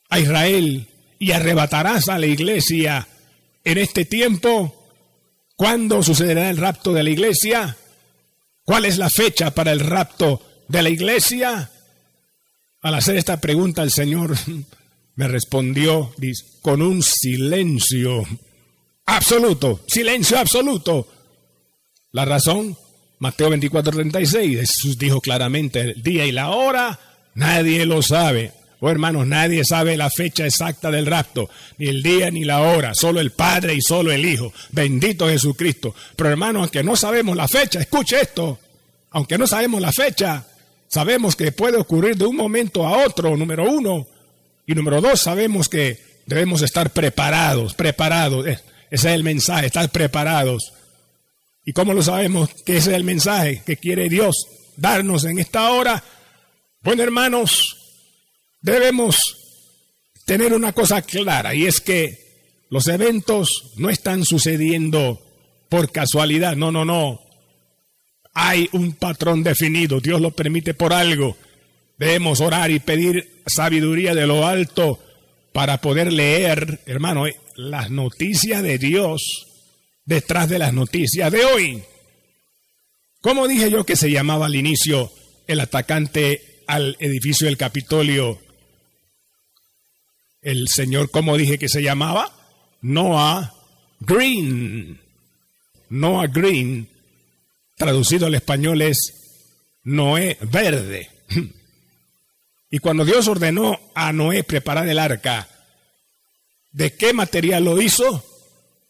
a 0.08 0.20
Israel 0.20 0.88
y 1.18 1.32
arrebatarás 1.32 2.08
a 2.08 2.18
la 2.18 2.26
iglesia 2.26 3.08
en 3.64 3.78
este 3.78 4.04
tiempo? 4.04 4.86
¿Cuándo 5.56 6.02
sucederá 6.02 6.50
el 6.50 6.58
rapto 6.58 6.92
de 6.92 7.02
la 7.02 7.10
iglesia? 7.10 7.76
¿Cuál 8.62 8.84
es 8.84 8.98
la 8.98 9.08
fecha 9.08 9.52
para 9.52 9.72
el 9.72 9.80
rapto 9.80 10.42
de 10.68 10.82
la 10.82 10.90
iglesia? 10.90 11.70
Al 12.82 12.94
hacer 12.94 13.16
esta 13.16 13.40
pregunta 13.40 13.82
el 13.82 13.90
Señor 13.90 14.36
me 15.16 15.28
respondió 15.28 16.14
con 16.60 16.82
un 16.82 17.02
silencio 17.02 18.22
absoluto, 19.06 19.80
silencio 19.86 20.38
absoluto. 20.38 21.08
La 22.12 22.24
razón, 22.24 22.76
Mateo 23.18 23.50
24, 23.50 23.92
36, 23.92 24.58
Jesús 24.60 24.98
dijo 24.98 25.20
claramente 25.20 25.80
el 25.80 26.02
día 26.02 26.26
y 26.26 26.32
la 26.32 26.50
hora, 26.50 26.98
nadie 27.34 27.86
lo 27.86 28.02
sabe. 28.02 28.52
Oh 28.80 28.90
hermanos, 28.90 29.26
nadie 29.26 29.64
sabe 29.64 29.96
la 29.96 30.10
fecha 30.10 30.44
exacta 30.44 30.90
del 30.90 31.06
rapto, 31.06 31.48
ni 31.78 31.86
el 31.86 32.02
día 32.02 32.30
ni 32.30 32.44
la 32.44 32.60
hora, 32.60 32.94
solo 32.94 33.20
el 33.20 33.30
Padre 33.30 33.74
y 33.74 33.80
solo 33.80 34.12
el 34.12 34.26
Hijo. 34.26 34.52
Bendito 34.70 35.28
Jesucristo. 35.28 35.94
Pero 36.14 36.28
hermanos, 36.28 36.62
aunque 36.62 36.82
no 36.82 36.94
sabemos 36.94 37.36
la 37.36 37.48
fecha, 37.48 37.80
escuche 37.80 38.20
esto, 38.20 38.58
aunque 39.10 39.38
no 39.38 39.46
sabemos 39.46 39.80
la 39.80 39.92
fecha, 39.92 40.44
sabemos 40.88 41.36
que 41.36 41.52
puede 41.52 41.78
ocurrir 41.78 42.16
de 42.16 42.26
un 42.26 42.36
momento 42.36 42.86
a 42.86 43.06
otro, 43.06 43.34
número 43.34 43.64
uno. 43.64 44.06
Y 44.66 44.74
número 44.74 45.00
dos, 45.00 45.20
sabemos 45.20 45.70
que 45.70 45.98
debemos 46.26 46.60
estar 46.60 46.90
preparados, 46.90 47.72
preparados. 47.72 48.46
Ese 48.46 48.60
es 48.90 49.04
el 49.04 49.22
mensaje, 49.24 49.66
estar 49.66 49.88
preparados. 49.90 50.74
¿Y 51.68 51.72
cómo 51.72 51.92
lo 51.92 52.02
sabemos 52.02 52.48
que 52.64 52.76
ese 52.76 52.90
es 52.90 52.96
el 52.96 53.02
mensaje 53.02 53.60
que 53.66 53.76
quiere 53.76 54.08
Dios 54.08 54.46
darnos 54.76 55.24
en 55.24 55.40
esta 55.40 55.72
hora? 55.72 56.02
Bueno, 56.80 57.02
hermanos, 57.02 57.76
debemos 58.62 59.16
tener 60.24 60.54
una 60.54 60.72
cosa 60.72 61.02
clara 61.02 61.56
y 61.56 61.66
es 61.66 61.80
que 61.80 62.64
los 62.70 62.86
eventos 62.86 63.72
no 63.78 63.90
están 63.90 64.24
sucediendo 64.24 65.20
por 65.68 65.90
casualidad, 65.90 66.54
no, 66.54 66.70
no, 66.70 66.84
no. 66.84 67.20
Hay 68.32 68.68
un 68.70 68.92
patrón 68.92 69.42
definido, 69.42 69.98
Dios 69.98 70.20
lo 70.20 70.30
permite 70.30 70.72
por 70.72 70.92
algo. 70.92 71.36
Debemos 71.98 72.40
orar 72.40 72.70
y 72.70 72.78
pedir 72.78 73.42
sabiduría 73.44 74.14
de 74.14 74.28
lo 74.28 74.46
alto 74.46 75.00
para 75.52 75.80
poder 75.80 76.12
leer, 76.12 76.80
hermano, 76.86 77.24
las 77.56 77.90
noticias 77.90 78.62
de 78.62 78.78
Dios 78.78 79.46
detrás 80.06 80.48
de 80.48 80.58
las 80.58 80.72
noticias 80.72 81.30
de 81.30 81.44
hoy. 81.44 81.82
¿Cómo 83.20 83.46
dije 83.46 83.70
yo 83.70 83.84
que 83.84 83.96
se 83.96 84.10
llamaba 84.10 84.46
al 84.46 84.54
inicio 84.54 85.12
el 85.46 85.60
atacante 85.60 86.62
al 86.66 86.96
edificio 86.98 87.46
del 87.46 87.58
Capitolio 87.58 88.40
el 90.46 90.68
señor, 90.68 91.10
¿cómo 91.10 91.36
dije 91.36 91.58
que 91.58 91.68
se 91.68 91.82
llamaba? 91.82 92.32
Noah 92.80 93.52
Green. 93.98 95.00
Noah 95.88 96.28
Green, 96.28 96.88
traducido 97.76 98.26
al 98.26 98.36
español 98.36 98.80
es 98.80 99.12
Noé 99.82 100.38
verde. 100.40 101.10
Y 102.68 102.80
cuando 102.80 103.04
Dios 103.04 103.26
ordenó 103.28 103.78
a 103.94 104.12
Noé 104.12 104.42
preparar 104.42 104.88
el 104.88 104.98
arca, 104.98 105.48
¿de 106.72 106.94
qué 106.94 107.12
material 107.12 107.64
lo 107.64 107.80
hizo? 107.80 108.24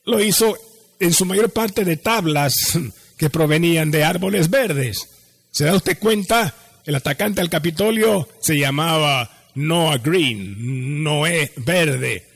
Lo 0.04 0.20
hizo 0.20 0.56
en 0.99 1.12
su 1.12 1.25
mayor 1.25 1.50
parte 1.50 1.85
de 1.85 1.97
tablas 1.97 2.79
que 3.17 3.31
provenían 3.31 3.91
de 3.91 4.05
árboles 4.05 4.50
verdes. 4.50 5.09
¿Se 5.50 5.65
da 5.65 5.75
usted 5.75 5.99
cuenta? 5.99 6.55
El 6.85 6.95
atacante 6.95 7.41
al 7.41 7.50
Capitolio 7.50 8.29
se 8.41 8.59
llamaba 8.59 9.49
Noah 9.55 9.99
Green, 9.99 11.03
Noé 11.03 11.53
verde. 11.57 12.26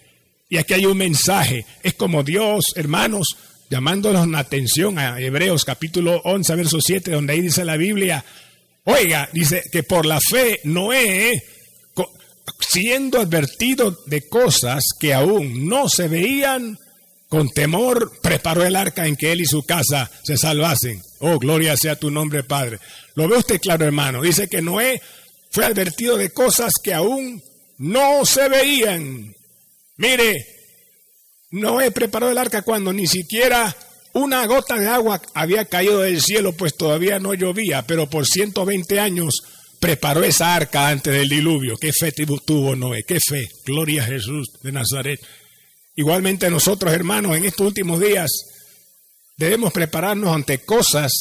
Y 0.49 0.57
aquí 0.57 0.75
hay 0.75 0.87
un 0.87 0.99
mensaje. 0.99 1.65
Es 1.83 1.95
como 1.95 2.25
Dios, 2.25 2.65
hermanos, 2.75 3.37
llamándonos 3.71 4.27
la 4.29 4.41
atención 4.41 4.99
a 4.99 5.21
Hebreos 5.21 5.65
capítulo 5.65 6.21
11, 6.25 6.55
verso 6.57 6.81
7, 6.81 7.13
donde 7.13 7.35
ahí 7.35 7.41
dice 7.41 7.65
la 7.65 7.77
Biblia, 7.77 8.25
oiga, 8.85 9.29
dice 9.33 9.63
que 9.71 9.85
por 9.85 10.07
la 10.07 10.19
fe 10.21 10.61
Noé, 10.65 11.41
siendo 12.59 13.21
advertido 13.21 13.97
de 14.07 14.29
cosas 14.29 14.85
que 14.99 15.15
aún 15.15 15.69
no 15.69 15.89
se 15.89 16.09
veían, 16.09 16.79
con 17.31 17.49
temor 17.49 18.11
preparó 18.21 18.67
el 18.67 18.75
arca 18.75 19.07
en 19.07 19.15
que 19.15 19.31
él 19.31 19.41
y 19.41 19.47
su 19.47 19.63
casa 19.63 20.11
se 20.25 20.37
salvasen. 20.37 21.01
Oh, 21.21 21.39
gloria 21.39 21.77
sea 21.77 21.95
tu 21.95 22.11
nombre, 22.11 22.43
Padre. 22.43 22.81
Lo 23.15 23.29
ve 23.29 23.39
usted 23.39 23.61
claro, 23.61 23.87
hermano. 23.87 24.21
Dice 24.21 24.49
que 24.49 24.61
Noé 24.61 25.01
fue 25.53 25.65
advertido 25.65 26.17
de 26.17 26.31
cosas 26.31 26.73
que 26.83 26.93
aún 26.93 27.41
no 27.79 28.27
se 28.27 28.49
veían. 28.49 29.33
Mire, 29.97 30.45
Noé 31.53 31.93
preparó 31.93 32.29
el 32.29 32.37
arca 32.37 32.63
cuando 32.63 32.93
ni 32.93 33.07
siquiera 33.07 33.77
una 34.13 34.45
gota 34.47 34.77
de 34.77 34.89
agua 34.89 35.23
había 35.33 35.67
caído 35.67 36.01
del 36.01 36.21
cielo, 36.21 36.53
pues 36.55 36.75
todavía 36.77 37.21
no 37.21 37.35
llovía, 37.35 37.87
pero 37.87 38.11
por 38.11 38.27
120 38.27 38.99
años 38.99 39.45
preparó 39.79 40.25
esa 40.25 40.57
arca 40.57 40.89
antes 40.89 41.13
del 41.13 41.29
diluvio. 41.29 41.77
Qué 41.77 41.93
fe 41.93 42.11
tuvo 42.11 42.75
Noé, 42.75 43.05
qué 43.07 43.21
fe. 43.21 43.49
Gloria 43.65 44.03
a 44.03 44.07
Jesús 44.07 44.49
de 44.65 44.73
Nazaret. 44.73 45.21
Igualmente 46.01 46.49
nosotros, 46.49 46.95
hermanos, 46.95 47.37
en 47.37 47.45
estos 47.45 47.67
últimos 47.67 48.01
días 48.01 48.31
debemos 49.37 49.71
prepararnos 49.71 50.35
ante 50.35 50.65
cosas 50.65 51.13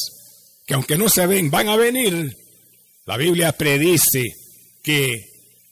que 0.65 0.73
aunque 0.73 0.97
no 0.97 1.09
se 1.09 1.27
ven, 1.27 1.51
van 1.51 1.67
a 1.67 1.75
venir. 1.75 2.33
La 3.05 3.17
Biblia 3.17 3.51
predice 3.51 4.23
que 4.81 5.25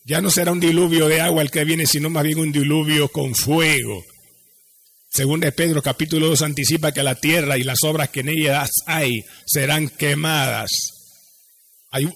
ya 0.04 0.20
no 0.20 0.30
será 0.30 0.52
un 0.52 0.60
diluvio 0.60 1.08
de 1.08 1.22
agua 1.22 1.42
el 1.42 1.52
que 1.52 1.64
viene, 1.64 1.88
sino 1.88 2.10
más 2.10 2.26
bien 2.26 2.38
un 2.38 2.52
diluvio 2.52 3.08
con 3.08 3.34
fuego. 3.34 4.04
Según 5.10 5.40
de 5.40 5.54
Pedro 5.54 5.82
capítulo 5.82 6.28
2 6.28 6.42
anticipa 6.42 6.92
que 6.92 7.02
la 7.02 7.16
tierra 7.16 7.58
y 7.58 7.64
las 7.64 7.84
obras 7.84 8.10
que 8.10 8.20
en 8.20 8.28
ellas 8.28 8.70
hay 8.88 9.24
serán 9.46 9.88
quemadas. 9.88 10.70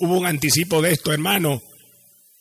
hubo 0.02 0.20
un 0.20 0.26
anticipo 0.26 0.82
de 0.82 0.92
esto, 0.92 1.14
hermano. 1.14 1.62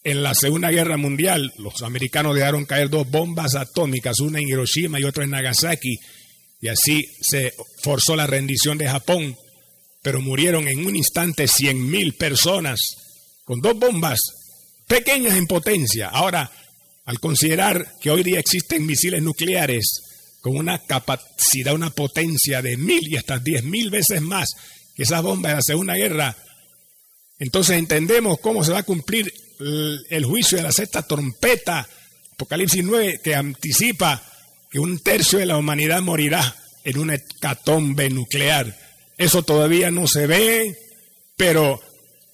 En 0.02 0.22
la 0.22 0.34
Segunda 0.34 0.70
Guerra 0.70 0.96
Mundial, 0.96 1.52
los 1.58 1.82
americanos 1.82 2.34
dejaron 2.34 2.64
caer 2.64 2.88
dos 2.88 3.08
bombas 3.10 3.54
atómicas, 3.54 4.20
una 4.20 4.38
en 4.38 4.48
Hiroshima 4.48 4.98
y 4.98 5.04
otra 5.04 5.24
en 5.24 5.30
Nagasaki, 5.30 5.98
y 6.62 6.68
así 6.68 7.06
se 7.20 7.54
forzó 7.82 8.16
la 8.16 8.26
rendición 8.26 8.78
de 8.78 8.88
Japón, 8.88 9.36
pero 10.02 10.22
murieron 10.22 10.68
en 10.68 10.86
un 10.86 10.96
instante 10.96 11.46
cien 11.46 11.90
mil 11.90 12.14
personas 12.14 12.80
con 13.44 13.60
dos 13.60 13.78
bombas 13.78 14.20
pequeñas 14.86 15.36
en 15.36 15.46
potencia. 15.46 16.08
Ahora, 16.08 16.50
al 17.04 17.20
considerar 17.20 17.94
que 18.00 18.10
hoy 18.10 18.22
día 18.22 18.38
existen 18.38 18.86
misiles 18.86 19.22
nucleares 19.22 20.02
con 20.40 20.56
una 20.56 20.78
capacidad, 20.78 21.74
una 21.74 21.90
potencia 21.90 22.62
de 22.62 22.78
mil 22.78 23.06
y 23.06 23.16
hasta 23.16 23.38
diez 23.38 23.64
mil 23.64 23.90
veces 23.90 24.22
más 24.22 24.48
que 24.94 25.02
esas 25.02 25.22
bombas 25.22 25.52
de 25.52 25.56
la 25.56 25.62
Segunda 25.62 25.94
Guerra, 25.94 26.34
entonces 27.38 27.76
entendemos 27.76 28.38
cómo 28.40 28.64
se 28.64 28.72
va 28.72 28.78
a 28.78 28.84
cumplir 28.84 29.30
el, 29.60 30.24
juicio 30.24 30.58
de 30.58 30.64
la 30.64 30.72
sexta 30.72 31.02
trompeta, 31.02 31.86
Apocalipsis 32.32 32.82
9, 32.82 33.20
que 33.22 33.34
anticipa 33.34 34.22
que 34.70 34.78
un 34.78 34.98
tercio 35.00 35.38
de 35.38 35.46
la 35.46 35.56
humanidad 35.56 36.00
morirá 36.00 36.56
en 36.84 36.98
una 36.98 37.14
hecatombe 37.14 38.08
nuclear. 38.10 38.76
Eso 39.18 39.42
todavía 39.42 39.90
no 39.90 40.06
se 40.06 40.26
ve, 40.26 40.78
pero 41.36 41.80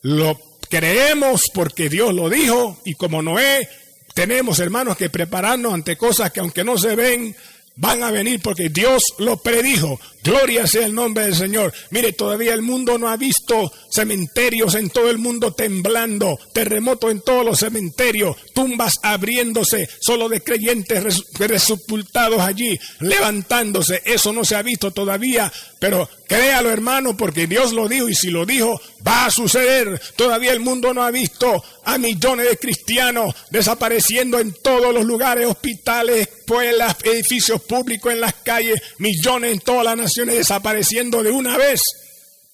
lo 0.03 0.41
creemos 0.69 1.43
porque 1.53 1.89
Dios 1.89 2.15
lo 2.15 2.29
dijo 2.29 2.81
y 2.85 2.95
como 2.95 3.23
Noé, 3.23 3.69
tenemos 4.15 4.61
hermanos 4.61 4.97
que 4.97 5.11
prepararnos 5.11 5.75
ante 5.75 5.97
cosas 5.97 6.31
que 6.31 6.41
aunque 6.41 6.65
no 6.65 6.79
se 6.79 6.95
ven, 6.95 7.37
van 7.77 8.03
a 8.03 8.11
venir 8.11 8.41
porque 8.41 8.71
Dios 8.71 9.03
lo 9.19 9.37
predijo. 9.37 10.01
Gloria 10.23 10.67
sea 10.67 10.87
el 10.87 10.95
nombre 10.95 11.25
del 11.25 11.37
Señor. 11.37 11.73
Mire, 11.91 12.13
todavía 12.13 12.53
el 12.53 12.63
mundo 12.63 12.99
no 12.99 13.09
ha 13.09 13.17
visto 13.17 13.71
cementerios 13.91 14.75
en 14.75 14.91
todo 14.91 15.09
el 15.09 15.19
mundo 15.19 15.53
temblando, 15.53 16.39
terremotos 16.53 17.13
en 17.13 17.21
todos 17.21 17.45
los 17.45 17.61
cementerios, 17.61 18.37
tumbas 18.53 18.95
abriéndose, 19.03 19.89
solo 20.01 20.29
de 20.29 20.41
creyentes 20.41 21.23
resupultados 21.39 22.41
allí, 22.41 22.79
levantándose. 22.99 24.03
Eso 24.05 24.33
no 24.33 24.45
se 24.45 24.57
ha 24.57 24.63
visto 24.63 24.91
todavía, 24.91 25.53
pero 25.79 26.09
créalo 26.27 26.71
hermano, 26.71 27.17
porque 27.17 27.47
Dios 27.47 27.73
lo 27.73 27.89
dijo 27.89 28.09
y 28.09 28.15
si 28.15 28.31
lo 28.31 28.45
dijo, 28.45 28.81
va 29.07 29.27
a 29.27 29.31
suceder. 29.31 30.01
Todavía 30.17 30.53
el 30.53 30.61
mundo 30.61 30.93
no 30.93 31.05
ha 31.05 31.11
visto 31.13 31.63
a 31.85 31.99
millones 31.99 32.49
de 32.49 32.57
cristianos 32.57 33.33
desapareciendo 33.51 34.41
en 34.41 34.53
todos 34.53 34.93
los 34.93 35.05
lugares, 35.05 35.47
hospitales, 35.47 36.29
escuelas, 36.47 36.97
edificios 37.03 37.61
públicos, 37.63 38.13
en 38.13 38.21
las 38.21 38.35
calles, 38.35 38.81
millones 38.99 39.53
en 39.53 39.59
todas 39.59 39.85
las 39.85 39.97
naciones 39.97 40.37
desapareciendo 40.37 41.23
de 41.25 41.33
una 41.33 41.57
vez 41.57 41.81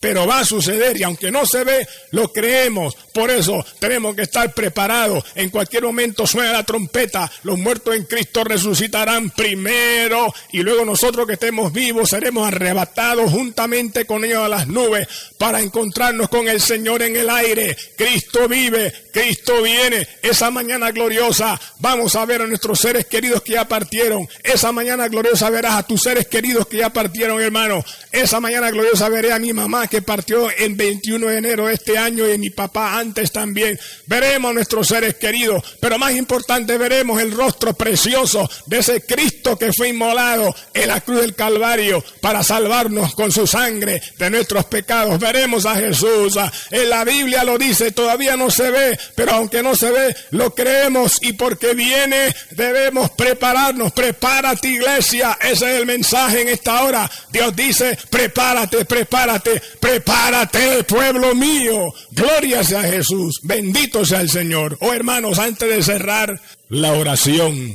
pero 0.02 0.26
va 0.26 0.40
a 0.40 0.44
suceder 0.44 0.96
y 0.96 1.04
aunque 1.04 1.30
no 1.30 1.46
se 1.46 1.62
ve, 1.62 1.86
lo 2.10 2.32
creemos. 2.32 2.96
Por 3.14 3.30
eso 3.30 3.64
tenemos 3.78 4.16
que 4.16 4.22
estar 4.22 4.52
preparados. 4.52 5.24
En 5.36 5.48
cualquier 5.48 5.84
momento 5.84 6.26
suena 6.26 6.50
la 6.50 6.64
trompeta, 6.64 7.30
los 7.44 7.56
muertos 7.56 7.94
en 7.94 8.06
Cristo 8.06 8.42
resucitarán 8.42 9.30
primero 9.30 10.34
y 10.50 10.64
luego 10.64 10.84
nosotros 10.84 11.24
que 11.24 11.34
estemos 11.34 11.72
vivos 11.72 12.10
seremos 12.10 12.48
arrebatados 12.48 13.30
juntamente 13.30 14.04
con 14.04 14.24
ellos 14.24 14.44
a 14.44 14.48
las 14.48 14.66
nubes 14.66 15.06
para 15.38 15.60
encontrarnos 15.60 16.28
con 16.28 16.48
el 16.48 16.60
Señor 16.60 17.02
en 17.02 17.14
el 17.14 17.30
aire. 17.30 17.76
Cristo 17.96 18.48
vive, 18.48 18.92
Cristo 19.12 19.62
viene. 19.62 20.08
Esa 20.20 20.50
mañana 20.50 20.90
gloriosa 20.90 21.60
vamos 21.78 22.16
a 22.16 22.24
ver 22.24 22.42
a 22.42 22.48
nuestros 22.48 22.80
seres 22.80 23.06
queridos 23.06 23.42
que 23.42 23.52
ya 23.52 23.68
partieron. 23.68 24.28
Esa 24.42 24.72
mañana 24.72 25.06
gloriosa 25.06 25.48
verás 25.48 25.74
a 25.74 25.86
tus 25.86 26.02
seres 26.02 26.26
queridos 26.26 26.66
que 26.66 26.78
ya 26.78 26.90
partieron, 26.90 27.40
hermano. 27.40 27.84
Esa 28.10 28.40
mañana 28.40 28.68
gloriosa 28.72 29.08
veré 29.08 29.32
a 29.32 29.38
mi 29.38 29.52
mamá 29.52 29.86
que 29.92 30.00
partió 30.00 30.50
el 30.50 30.74
21 30.74 31.26
de 31.26 31.36
enero 31.36 31.66
de 31.66 31.74
este 31.74 31.98
año 31.98 32.26
y 32.26 32.38
mi 32.38 32.48
papá 32.48 32.98
antes 32.98 33.30
también. 33.30 33.78
Veremos 34.06 34.50
a 34.50 34.54
nuestros 34.54 34.88
seres 34.88 35.16
queridos, 35.16 35.62
pero 35.80 35.98
más 35.98 36.12
importante 36.12 36.78
veremos 36.78 37.20
el 37.20 37.30
rostro 37.30 37.74
precioso 37.74 38.48
de 38.64 38.78
ese 38.78 39.02
Cristo 39.02 39.58
que 39.58 39.70
fue 39.70 39.90
inmolado 39.90 40.56
en 40.72 40.88
la 40.88 41.02
cruz 41.02 41.20
del 41.20 41.34
Calvario 41.34 42.02
para 42.22 42.42
salvarnos 42.42 43.14
con 43.14 43.30
su 43.30 43.46
sangre 43.46 44.00
de 44.16 44.30
nuestros 44.30 44.64
pecados. 44.64 45.20
Veremos 45.20 45.66
a 45.66 45.74
Jesús. 45.74 46.38
En 46.70 46.88
la 46.88 47.04
Biblia 47.04 47.44
lo 47.44 47.58
dice, 47.58 47.92
todavía 47.92 48.34
no 48.34 48.50
se 48.50 48.70
ve, 48.70 48.98
pero 49.14 49.32
aunque 49.32 49.62
no 49.62 49.76
se 49.76 49.90
ve, 49.90 50.16
lo 50.30 50.54
creemos 50.54 51.18
y 51.20 51.34
porque 51.34 51.74
viene 51.74 52.34
debemos 52.52 53.10
prepararnos. 53.10 53.92
Prepárate 53.92 54.68
iglesia, 54.68 55.36
ese 55.38 55.74
es 55.74 55.80
el 55.80 55.84
mensaje 55.84 56.40
en 56.40 56.48
esta 56.48 56.82
hora. 56.82 57.10
Dios 57.30 57.54
dice, 57.54 57.98
prepárate, 58.08 58.86
prepárate, 58.86 59.60
prepárate, 59.82 60.84
pueblo 60.84 61.34
mío. 61.34 61.92
Gloria 62.12 62.62
sea 62.62 62.84
Jesús. 62.84 63.40
Bendito 63.42 64.06
sea 64.06 64.20
el 64.20 64.30
Señor. 64.30 64.78
Oh 64.80 64.94
hermanos, 64.94 65.40
antes 65.40 65.68
de 65.68 65.82
cerrar 65.82 66.40
la 66.68 66.92
oración, 66.92 67.74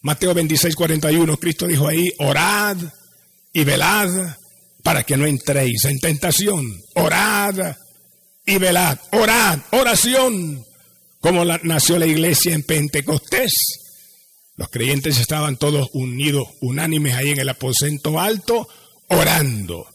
Mateo 0.00 0.32
26, 0.32 0.74
41, 0.74 1.36
Cristo 1.36 1.66
dijo 1.66 1.86
ahí, 1.86 2.10
orad 2.18 2.78
y 3.52 3.62
velad 3.62 4.36
para 4.82 5.04
que 5.04 5.18
no 5.18 5.26
entréis 5.26 5.84
en 5.84 6.00
tentación. 6.00 6.64
Orad 6.94 7.76
y 8.46 8.56
velad. 8.56 8.98
Orad, 9.12 9.58
oración. 9.72 10.64
Como 11.20 11.44
nació 11.44 11.98
la 11.98 12.06
iglesia 12.06 12.54
en 12.54 12.62
Pentecostés. 12.62 13.52
Los 14.56 14.70
creyentes 14.70 15.20
estaban 15.20 15.56
todos 15.56 15.90
unidos, 15.92 16.48
unánimes 16.62 17.14
ahí 17.14 17.30
en 17.30 17.38
el 17.38 17.48
aposento 17.50 18.18
alto, 18.18 18.66
orando. 19.08 19.86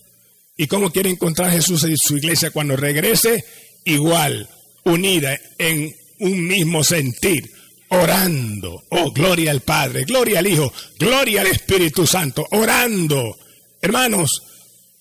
¿Y 0.64 0.68
cómo 0.68 0.94
quiere 0.94 1.10
encontrar 1.10 1.52
Jesús 1.52 1.84
en 1.84 1.98
su 1.98 2.16
iglesia 2.16 2.50
cuando 2.50 2.78
regrese? 2.78 3.44
Igual, 3.84 4.50
unida 4.86 5.38
en 5.58 5.94
un 6.20 6.48
mismo 6.48 6.86
sentir, 6.86 7.52
orando. 7.90 8.82
Oh, 8.92 9.12
gloria 9.12 9.52
al 9.52 9.60
Padre, 9.60 10.06
gloria 10.06 10.40
al 10.40 10.48
Hijo, 10.48 10.72
gloria 10.98 11.42
al 11.42 11.48
Espíritu 11.48 12.08
Santo, 12.08 12.48
orando. 12.52 13.38
Hermanos, 13.82 14.42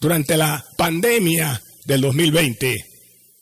durante 0.01 0.37
la 0.37 0.67
pandemia 0.77 1.63
del 1.85 2.01
2020 2.01 2.85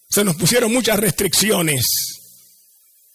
se 0.06 0.22
nos 0.22 0.36
pusieron 0.36 0.70
muchas 0.74 1.00
restricciones. 1.00 1.86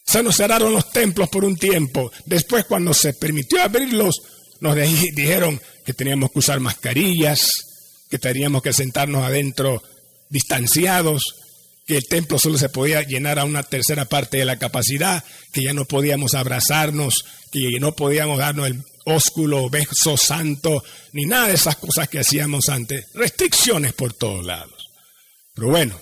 Se 0.04 0.24
nos 0.24 0.36
cerraron 0.36 0.74
los 0.74 0.92
templos 0.92 1.30
por 1.30 1.46
un 1.46 1.58
tiempo. 1.58 2.12
Después, 2.26 2.66
cuando 2.66 2.92
se 2.92 3.14
permitió 3.14 3.62
abrirlos, 3.62 4.16
nos 4.62 4.76
dijeron 4.76 5.62
que 5.86 5.94
teníamos 5.94 6.32
que 6.32 6.40
usar 6.40 6.60
mascarillas, 6.60 7.75
que 8.10 8.20
teníamos 8.20 8.62
que 8.62 8.74
sentarnos 8.74 9.24
adentro 9.24 9.82
distanciados, 10.30 11.36
que 11.86 11.98
el 11.98 12.08
templo 12.08 12.40
solo 12.40 12.58
se 12.58 12.70
podía 12.70 13.04
llenar 13.04 13.38
a 13.38 13.46
una 13.46 13.64
tercera 13.64 14.06
parte 14.06 14.38
de 14.38 14.46
la 14.46 14.58
capacidad, 14.58 15.24
que 15.54 15.64
ya 15.64 15.74
no 15.74 15.86
podíamos 15.86 16.34
abrazarnos, 16.34 17.26
que 17.52 17.80
no 17.80 17.96
podíamos 17.96 18.40
darnos 18.40 18.68
el 18.68 18.84
ósculo, 19.06 19.70
beso 19.70 20.18
santo, 20.18 20.84
ni 21.14 21.26
nada 21.26 21.48
de 21.48 21.54
esas 21.54 21.76
cosas 21.76 22.10
que 22.10 22.20
hacíamos 22.20 22.70
antes. 22.70 23.06
Restricciones 23.14 23.94
por 23.94 24.14
todos 24.14 24.44
lados. 24.44 24.90
Pero 25.54 25.70
bueno, 25.70 26.00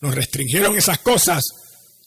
nos 0.00 0.14
restringieron 0.14 0.76
esas 0.76 0.98
cosas 0.98 1.44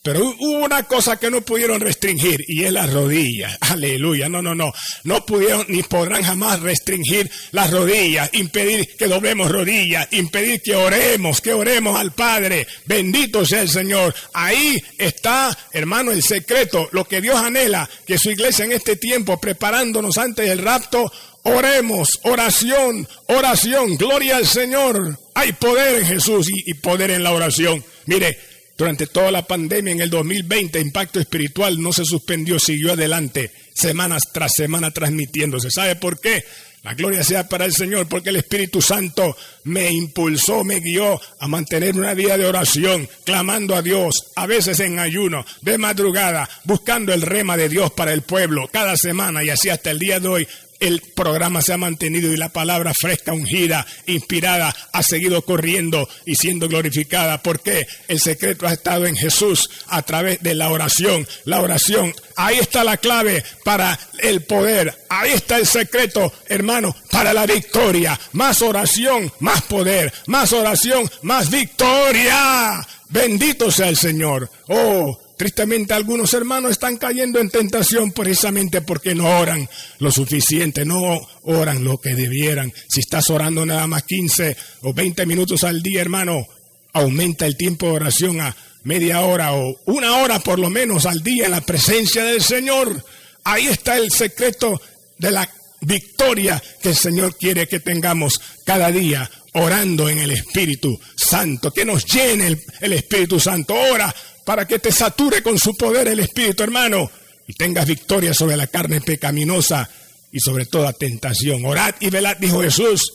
pero 0.02 0.34
hubo 0.40 0.64
una 0.64 0.82
cosa 0.82 1.16
que 1.16 1.30
no 1.30 1.42
pudieron 1.42 1.80
restringir 1.80 2.44
y 2.48 2.64
es 2.64 2.72
las 2.72 2.92
rodillas. 2.92 3.56
Aleluya. 3.60 4.28
No, 4.28 4.42
no, 4.42 4.52
no. 4.52 4.72
No 5.04 5.24
pudieron 5.24 5.64
ni 5.68 5.84
podrán 5.84 6.24
jamás 6.24 6.60
restringir 6.60 7.30
las 7.52 7.70
rodillas, 7.70 8.28
impedir 8.32 8.96
que 8.96 9.06
doblemos 9.06 9.50
rodillas, 9.50 10.08
impedir 10.10 10.60
que 10.60 10.74
oremos, 10.74 11.40
que 11.40 11.52
oremos 11.52 11.98
al 11.98 12.12
Padre. 12.12 12.66
Bendito 12.84 13.46
sea 13.46 13.62
el 13.62 13.68
Señor. 13.68 14.12
Ahí 14.34 14.82
está, 14.98 15.56
hermano, 15.70 16.10
el 16.10 16.22
secreto, 16.22 16.88
lo 16.90 17.04
que 17.04 17.20
Dios 17.20 17.36
anhela, 17.36 17.88
que 18.04 18.18
su 18.18 18.30
iglesia 18.30 18.64
en 18.64 18.72
este 18.72 18.96
tiempo, 18.96 19.38
preparándonos 19.38 20.18
antes 20.18 20.48
del 20.48 20.58
rapto, 20.58 21.12
oremos, 21.44 22.18
oración, 22.24 23.06
oración, 23.26 23.96
gloria 23.96 24.38
al 24.38 24.48
Señor. 24.48 25.16
Hay 25.34 25.52
poder 25.52 26.00
en 26.00 26.06
Jesús 26.06 26.48
y, 26.50 26.72
y 26.72 26.74
poder 26.74 27.12
en 27.12 27.22
la 27.22 27.32
oración. 27.32 27.84
Mire, 28.06 28.51
durante 28.76 29.06
toda 29.06 29.30
la 29.30 29.46
pandemia 29.46 29.92
en 29.92 30.00
el 30.00 30.10
2020, 30.10 30.80
Impacto 30.80 31.20
Espiritual 31.20 31.80
no 31.80 31.92
se 31.92 32.04
suspendió, 32.04 32.58
siguió 32.58 32.92
adelante, 32.92 33.52
semanas 33.74 34.30
tras 34.32 34.54
semana 34.54 34.90
transmitiéndose. 34.90 35.70
¿Sabe 35.70 35.96
por 35.96 36.20
qué? 36.20 36.44
La 36.82 36.94
gloria 36.94 37.22
sea 37.22 37.48
para 37.48 37.64
el 37.64 37.72
Señor 37.72 38.08
porque 38.08 38.30
el 38.30 38.36
Espíritu 38.36 38.82
Santo 38.82 39.36
me 39.64 39.92
impulsó, 39.92 40.64
me 40.64 40.80
guió 40.80 41.20
a 41.38 41.46
mantener 41.46 41.94
una 41.94 42.12
vida 42.12 42.36
de 42.36 42.44
oración, 42.44 43.08
clamando 43.24 43.76
a 43.76 43.82
Dios, 43.82 44.32
a 44.34 44.46
veces 44.46 44.80
en 44.80 44.98
ayuno, 44.98 45.46
de 45.60 45.78
madrugada, 45.78 46.48
buscando 46.64 47.14
el 47.14 47.22
rema 47.22 47.56
de 47.56 47.68
Dios 47.68 47.92
para 47.92 48.12
el 48.12 48.22
pueblo 48.22 48.68
cada 48.72 48.96
semana 48.96 49.44
y 49.44 49.50
así 49.50 49.68
hasta 49.68 49.92
el 49.92 50.00
día 50.00 50.18
de 50.18 50.26
hoy 50.26 50.48
el 50.82 51.00
programa 51.00 51.62
se 51.62 51.72
ha 51.72 51.76
mantenido 51.76 52.32
y 52.32 52.36
la 52.36 52.48
palabra 52.48 52.92
fresca, 52.92 53.32
ungida, 53.32 53.86
inspirada, 54.06 54.74
ha 54.92 55.02
seguido 55.04 55.42
corriendo 55.42 56.08
y 56.26 56.34
siendo 56.34 56.68
glorificada. 56.68 57.40
porque 57.40 57.86
El 58.08 58.20
secreto 58.20 58.66
ha 58.66 58.72
estado 58.72 59.06
en 59.06 59.14
Jesús 59.14 59.70
a 59.86 60.02
través 60.02 60.42
de 60.42 60.56
la 60.56 60.70
oración. 60.70 61.26
La 61.44 61.62
oración, 61.62 62.12
ahí 62.34 62.58
está 62.58 62.82
la 62.82 62.96
clave 62.96 63.44
para 63.64 63.96
el 64.18 64.42
poder. 64.42 65.06
Ahí 65.08 65.30
está 65.30 65.58
el 65.58 65.68
secreto, 65.68 66.32
hermano, 66.48 66.96
para 67.12 67.32
la 67.32 67.46
victoria. 67.46 68.18
Más 68.32 68.60
oración, 68.60 69.32
más 69.38 69.62
poder. 69.62 70.12
Más 70.26 70.52
oración, 70.52 71.08
más 71.22 71.48
victoria. 71.48 72.84
Bendito 73.08 73.70
sea 73.70 73.88
el 73.88 73.96
Señor. 73.96 74.50
Oh, 74.66 75.21
Tristemente 75.42 75.92
algunos 75.92 76.32
hermanos 76.34 76.70
están 76.70 76.98
cayendo 76.98 77.40
en 77.40 77.50
tentación 77.50 78.12
precisamente 78.12 78.80
porque 78.80 79.12
no 79.12 79.40
oran 79.40 79.68
lo 79.98 80.12
suficiente, 80.12 80.84
no 80.84 81.20
oran 81.42 81.82
lo 81.82 81.98
que 81.98 82.14
debieran. 82.14 82.72
Si 82.88 83.00
estás 83.00 83.28
orando 83.28 83.66
nada 83.66 83.88
más 83.88 84.04
15 84.04 84.56
o 84.82 84.94
20 84.94 85.26
minutos 85.26 85.64
al 85.64 85.82
día, 85.82 86.00
hermano, 86.00 86.46
aumenta 86.92 87.44
el 87.44 87.56
tiempo 87.56 87.86
de 87.86 87.92
oración 87.92 88.40
a 88.40 88.54
media 88.84 89.22
hora 89.22 89.52
o 89.54 89.80
una 89.86 90.18
hora 90.18 90.38
por 90.38 90.60
lo 90.60 90.70
menos 90.70 91.06
al 91.06 91.24
día 91.24 91.46
en 91.46 91.50
la 91.50 91.60
presencia 91.60 92.22
del 92.22 92.40
Señor. 92.40 93.04
Ahí 93.42 93.66
está 93.66 93.96
el 93.96 94.12
secreto 94.12 94.80
de 95.18 95.32
la 95.32 95.50
victoria 95.80 96.62
que 96.80 96.90
el 96.90 96.96
Señor 96.96 97.36
quiere 97.36 97.66
que 97.66 97.80
tengamos 97.80 98.40
cada 98.64 98.92
día 98.92 99.28
orando 99.54 100.08
en 100.08 100.18
el 100.18 100.30
Espíritu 100.30 101.00
Santo, 101.16 101.72
que 101.72 101.84
nos 101.84 102.06
llene 102.06 102.58
el, 102.80 102.92
Espíritu 102.92 103.40
Santo. 103.40 103.74
Ora 103.74 104.14
para 104.44 104.66
que 104.66 104.78
te 104.78 104.92
sature 104.92 105.42
con 105.42 105.58
su 105.58 105.74
poder 105.76 106.08
el 106.08 106.20
Espíritu, 106.20 106.62
hermano, 106.62 107.10
y 107.46 107.54
tengas 107.54 107.86
victoria 107.86 108.34
sobre 108.34 108.56
la 108.56 108.66
carne 108.66 109.00
pecaminosa 109.00 109.88
y 110.32 110.40
sobre 110.40 110.66
toda 110.66 110.92
tentación. 110.92 111.64
Orad 111.64 111.94
y 112.00 112.10
velad, 112.10 112.36
dijo 112.38 112.62
Jesús, 112.62 113.12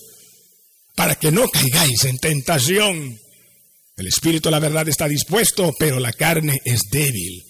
para 0.96 1.16
que 1.16 1.32
no 1.32 1.48
caigáis 1.50 2.04
en 2.06 2.18
tentación. 2.18 3.20
El 3.96 4.08
Espíritu, 4.08 4.50
la 4.50 4.60
verdad, 4.60 4.88
está 4.88 5.08
dispuesto, 5.08 5.74
pero 5.78 6.00
la 6.00 6.13
carne 6.13 6.62
es 6.63 6.84
débil. 6.92 7.44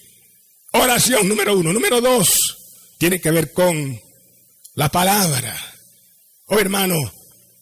Oración 0.72 1.28
número 1.28 1.58
uno. 1.58 1.74
Número 1.74 2.02
dos, 2.02 2.30
tiene 2.98 3.20
que 3.20 3.32
ver 3.32 3.52
con 3.52 4.00
la 4.76 4.90
palabra. 4.90 5.56
Oh 6.46 6.60
hermano, 6.60 6.96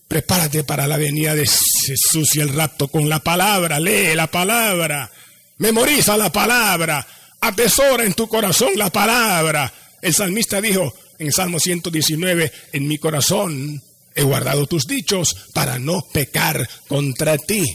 prepárate 0.08 0.64
para 0.64 0.86
la 0.86 0.98
venida 0.98 1.34
de 1.34 1.48
Jesús 1.48 2.36
y 2.36 2.40
el 2.40 2.54
rapto 2.54 2.88
con 2.88 3.10
la 3.10 3.20
palabra. 3.20 3.80
Lee 3.80 4.16
la 4.16 4.28
palabra. 4.28 5.12
Memoriza 5.58 6.18
la 6.18 6.32
palabra. 6.32 7.06
Atesora 7.42 8.04
en 8.04 8.14
tu 8.14 8.28
corazón 8.28 8.72
la 8.76 8.90
palabra. 8.90 9.72
El 10.02 10.14
salmista 10.14 10.62
dijo 10.62 10.94
en 11.20 11.32
Salmo 11.32 11.60
119, 11.60 12.52
en 12.74 12.88
mi 12.88 12.98
corazón 12.98 13.82
he 14.14 14.24
guardado 14.24 14.66
tus 14.66 14.88
dichos 14.88 15.36
para 15.54 15.80
no 15.80 16.02
pecar 16.14 16.68
contra 16.88 17.38
ti. 17.38 17.66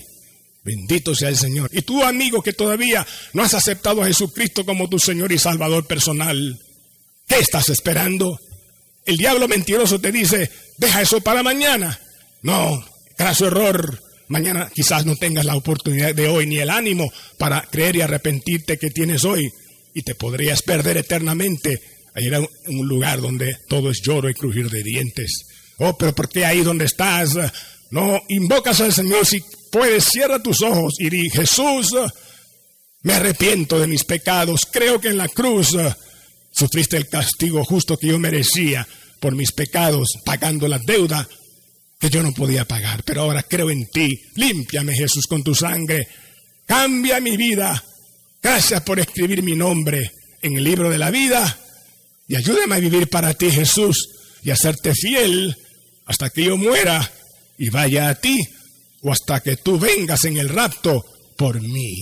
Bendito 0.62 1.14
sea 1.14 1.28
el 1.28 1.36
Señor. 1.36 1.70
Y 1.72 1.82
tú, 1.82 2.02
amigo, 2.02 2.42
que 2.42 2.52
todavía 2.52 3.06
no 3.32 3.42
has 3.42 3.54
aceptado 3.54 4.02
a 4.02 4.06
Jesucristo 4.06 4.64
como 4.64 4.88
tu 4.88 4.98
Señor 4.98 5.32
y 5.32 5.38
Salvador 5.38 5.86
personal, 5.86 6.60
¿qué 7.26 7.38
estás 7.38 7.68
esperando? 7.70 8.38
El 9.06 9.16
diablo 9.16 9.48
mentiroso 9.48 9.98
te 10.00 10.12
dice, 10.12 10.50
deja 10.76 11.00
eso 11.00 11.20
para 11.20 11.42
mañana. 11.42 11.98
No, 12.42 12.84
graso 13.16 13.46
error. 13.46 14.02
Mañana 14.30 14.70
quizás 14.72 15.04
no 15.04 15.16
tengas 15.16 15.44
la 15.44 15.56
oportunidad 15.56 16.14
de 16.14 16.28
hoy 16.28 16.46
ni 16.46 16.58
el 16.58 16.70
ánimo 16.70 17.12
para 17.36 17.62
creer 17.62 17.96
y 17.96 18.00
arrepentirte 18.02 18.78
que 18.78 18.90
tienes 18.90 19.24
hoy 19.24 19.52
y 19.92 20.02
te 20.02 20.14
podrías 20.14 20.62
perder 20.62 20.98
eternamente 20.98 21.82
a 22.14 22.20
ir 22.20 22.36
un 22.68 22.86
lugar 22.86 23.20
donde 23.20 23.56
todo 23.66 23.90
es 23.90 24.00
lloro 24.00 24.30
y 24.30 24.34
crujir 24.34 24.70
de 24.70 24.84
dientes. 24.84 25.46
Oh, 25.78 25.98
pero 25.98 26.14
¿por 26.14 26.28
qué 26.28 26.44
ahí 26.44 26.62
donde 26.62 26.84
estás? 26.84 27.36
No 27.90 28.22
invocas 28.28 28.80
al 28.80 28.92
Señor 28.92 29.26
si 29.26 29.42
puedes, 29.72 30.04
cierra 30.04 30.40
tus 30.40 30.62
ojos 30.62 30.94
y 31.00 31.10
di, 31.10 31.28
Jesús, 31.28 31.92
me 33.02 33.14
arrepiento 33.14 33.80
de 33.80 33.88
mis 33.88 34.04
pecados, 34.04 34.64
creo 34.64 35.00
que 35.00 35.08
en 35.08 35.18
la 35.18 35.26
cruz 35.26 35.76
sufriste 36.52 36.96
el 36.96 37.08
castigo 37.08 37.64
justo 37.64 37.96
que 37.96 38.06
yo 38.06 38.18
merecía 38.20 38.86
por 39.18 39.34
mis 39.34 39.50
pecados, 39.50 40.08
pagando 40.24 40.68
la 40.68 40.78
deuda 40.78 41.28
que 42.00 42.08
yo 42.08 42.22
no 42.22 42.32
podía 42.32 42.64
pagar, 42.64 43.04
pero 43.04 43.20
ahora 43.20 43.42
creo 43.42 43.70
en 43.70 43.86
ti. 43.90 44.08
Límpiame, 44.34 44.94
Jesús, 44.94 45.26
con 45.26 45.44
tu 45.44 45.54
sangre. 45.54 46.08
Cambia 46.66 47.20
mi 47.20 47.36
vida. 47.36 47.84
Gracias 48.42 48.80
por 48.82 48.98
escribir 48.98 49.42
mi 49.42 49.54
nombre 49.54 50.10
en 50.40 50.56
el 50.56 50.64
libro 50.64 50.88
de 50.88 50.96
la 50.96 51.10
vida. 51.10 51.60
Y 52.26 52.36
ayúdame 52.36 52.76
a 52.76 52.80
vivir 52.80 53.08
para 53.08 53.34
ti, 53.34 53.50
Jesús, 53.50 54.08
y 54.42 54.50
a 54.50 54.56
serte 54.56 54.94
fiel 54.94 55.54
hasta 56.06 56.30
que 56.30 56.44
yo 56.44 56.56
muera 56.56 57.12
y 57.58 57.68
vaya 57.68 58.08
a 58.08 58.14
ti, 58.14 58.38
o 59.02 59.12
hasta 59.12 59.40
que 59.40 59.56
tú 59.56 59.78
vengas 59.78 60.24
en 60.24 60.38
el 60.38 60.48
rapto 60.48 61.04
por 61.36 61.60
mí. 61.60 61.96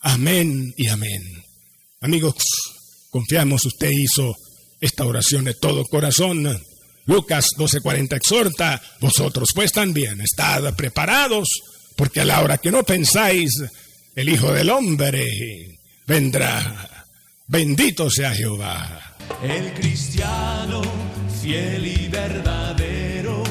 Amén 0.00 0.74
y 0.76 0.88
amén. 0.88 1.22
Amigos, 2.00 2.34
confiamos, 3.10 3.64
usted 3.64 3.90
hizo 3.90 4.34
esta 4.80 5.04
oración 5.04 5.44
de 5.44 5.54
todo 5.54 5.84
corazón. 5.84 6.60
Lucas 7.06 7.46
12:40 7.56 8.16
exhorta, 8.16 8.80
vosotros 9.00 9.50
pues 9.54 9.72
también 9.72 10.20
estad 10.20 10.74
preparados, 10.74 11.48
porque 11.96 12.20
a 12.20 12.24
la 12.24 12.40
hora 12.40 12.58
que 12.58 12.70
no 12.70 12.82
pensáis, 12.82 13.50
el 14.14 14.28
Hijo 14.28 14.52
del 14.52 14.70
Hombre 14.70 15.78
vendrá. 16.06 17.04
Bendito 17.46 18.08
sea 18.10 18.32
Jehová. 18.34 19.16
El 19.42 19.72
cristiano 19.74 20.82
fiel 21.40 21.86
y 21.86 22.08
verdadero, 22.08 23.42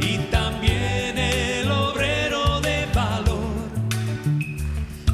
y 0.00 0.18
también 0.30 1.16
el 1.16 1.70
obrero 1.70 2.60
de 2.60 2.86
valor, 2.94 3.70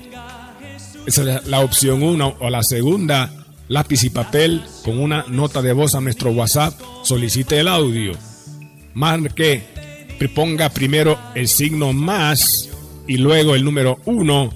Esa 1.05 1.37
es 1.37 1.47
la 1.47 1.61
opción 1.61 2.03
1 2.03 2.37
o 2.39 2.49
la 2.49 2.63
segunda, 2.63 3.31
lápiz 3.67 4.03
y 4.03 4.09
papel 4.09 4.61
con 4.83 4.99
una 4.99 5.25
nota 5.27 5.61
de 5.61 5.73
voz 5.73 5.95
a 5.95 6.01
nuestro 6.01 6.31
WhatsApp. 6.31 6.79
Solicite 7.03 7.59
el 7.59 7.67
audio. 7.67 8.13
Marque, 8.93 9.63
ponga 10.29 10.69
primero 10.69 11.17
el 11.35 11.47
signo 11.47 11.93
más 11.93 12.69
y 13.07 13.17
luego 13.17 13.55
el 13.55 13.63
número 13.63 13.99
1, 14.05 14.53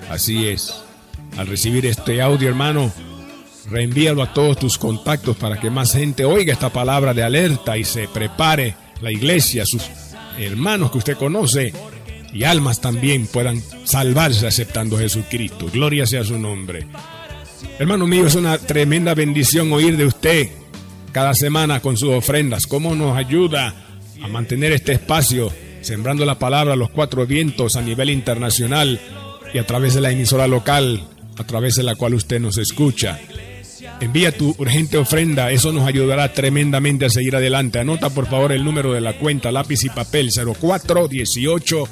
Así 0.09 0.47
es. 0.47 0.81
Al 1.37 1.47
recibir 1.47 1.85
este 1.85 2.21
audio, 2.21 2.47
hermano, 2.47 2.89
reenvíalo 3.69 4.23
a 4.23 4.33
todos 4.33 4.57
tus 4.57 4.77
contactos 4.77 5.35
para 5.35 5.59
que 5.59 5.69
más 5.69 5.91
gente 5.93 6.23
oiga 6.23 6.53
esta 6.53 6.69
palabra 6.69 7.13
de 7.13 7.23
alerta 7.23 7.77
y 7.77 7.83
se 7.83 8.07
prepare 8.07 8.77
la 9.01 9.11
iglesia, 9.11 9.65
sus 9.65 9.83
hermanos 10.37 10.91
que 10.91 10.99
usted 10.99 11.17
conoce 11.17 11.73
y 12.35 12.43
almas 12.43 12.81
también 12.81 13.27
puedan 13.27 13.63
salvarse 13.85 14.45
aceptando 14.45 14.97
a 14.97 14.99
Jesucristo. 14.99 15.67
Gloria 15.71 16.05
sea 16.05 16.25
su 16.25 16.37
nombre. 16.37 16.85
Hermano 17.79 18.05
mío, 18.07 18.27
es 18.27 18.35
una 18.35 18.57
tremenda 18.57 19.13
bendición 19.13 19.71
oír 19.71 19.95
de 19.95 20.05
usted 20.05 20.49
cada 21.13 21.33
semana 21.33 21.79
con 21.79 21.95
sus 21.95 22.09
ofrendas. 22.09 22.67
¿Cómo 22.67 22.93
nos 22.93 23.15
ayuda 23.15 23.73
a 24.21 24.27
mantener 24.27 24.73
este 24.73 24.91
espacio 24.91 25.49
sembrando 25.79 26.25
la 26.25 26.37
palabra 26.37 26.73
a 26.73 26.77
los 26.77 26.89
cuatro 26.89 27.25
vientos 27.25 27.77
a 27.77 27.81
nivel 27.81 28.09
internacional 28.09 28.99
y 29.53 29.57
a 29.57 29.65
través 29.65 29.93
de 29.93 30.01
la 30.01 30.11
emisora 30.11 30.45
local 30.45 31.07
a 31.37 31.43
través 31.45 31.75
de 31.75 31.83
la 31.83 31.95
cual 31.95 32.15
usted 32.15 32.41
nos 32.41 32.57
escucha? 32.57 33.17
Envía 34.01 34.35
tu 34.35 34.53
urgente 34.57 34.97
ofrenda, 34.97 35.51
eso 35.51 35.71
nos 35.71 35.87
ayudará 35.87 36.33
tremendamente 36.33 37.05
a 37.05 37.09
seguir 37.09 37.37
adelante. 37.37 37.79
Anota 37.79 38.09
por 38.09 38.27
favor 38.27 38.51
el 38.51 38.65
número 38.65 38.91
de 38.91 38.99
la 38.99 39.13
cuenta, 39.13 39.53
lápiz 39.53 39.85
y 39.85 39.89
papel 39.89 40.31
0418 40.33 41.87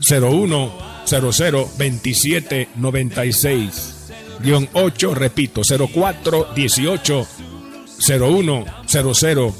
01 0.00 0.72
00 1.06 1.70
27 1.78 2.68
96 2.76 3.94
8, 4.72 5.14
repito, 5.14 5.62
04 5.62 6.48
18 6.54 7.26
01 8.20 8.64
00 8.86 9.54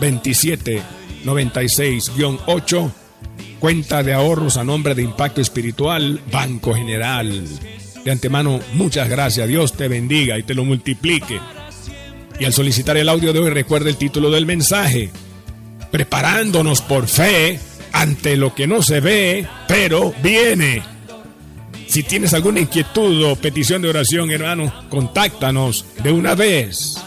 27 0.00 0.82
96 1.24 2.12
8, 2.46 2.92
cuenta 3.58 4.02
de 4.02 4.14
ahorros 4.14 4.56
a 4.56 4.64
nombre 4.64 4.94
de 4.94 5.02
Impacto 5.02 5.40
Espiritual, 5.40 6.20
Banco 6.30 6.74
General. 6.74 7.44
De 8.04 8.10
antemano, 8.10 8.60
muchas 8.74 9.08
gracias. 9.08 9.48
Dios 9.48 9.72
te 9.74 9.88
bendiga 9.88 10.38
y 10.38 10.42
te 10.42 10.54
lo 10.54 10.64
multiplique. 10.64 11.40
Y 12.40 12.44
al 12.44 12.52
solicitar 12.52 12.96
el 12.96 13.08
audio 13.08 13.32
de 13.32 13.40
hoy, 13.40 13.50
recuerda 13.50 13.90
el 13.90 13.96
título 13.96 14.30
del 14.30 14.46
mensaje. 14.46 15.10
Preparándonos 15.90 16.80
por 16.82 17.08
fe 17.08 17.58
ante 17.98 18.36
lo 18.36 18.54
que 18.54 18.68
no 18.68 18.80
se 18.80 19.00
ve, 19.00 19.44
pero 19.66 20.14
viene. 20.22 20.84
Si 21.88 22.04
tienes 22.04 22.32
alguna 22.32 22.60
inquietud 22.60 23.24
o 23.24 23.34
petición 23.34 23.82
de 23.82 23.88
oración, 23.88 24.30
hermano, 24.30 24.72
contáctanos 24.88 25.84
de 26.04 26.12
una 26.12 26.36
vez. 26.36 27.02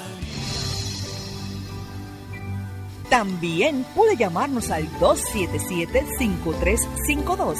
También 3.10 3.86
puede 3.96 4.18
llamarnos 4.18 4.70
al 4.70 4.86
277-5352. 5.00 7.56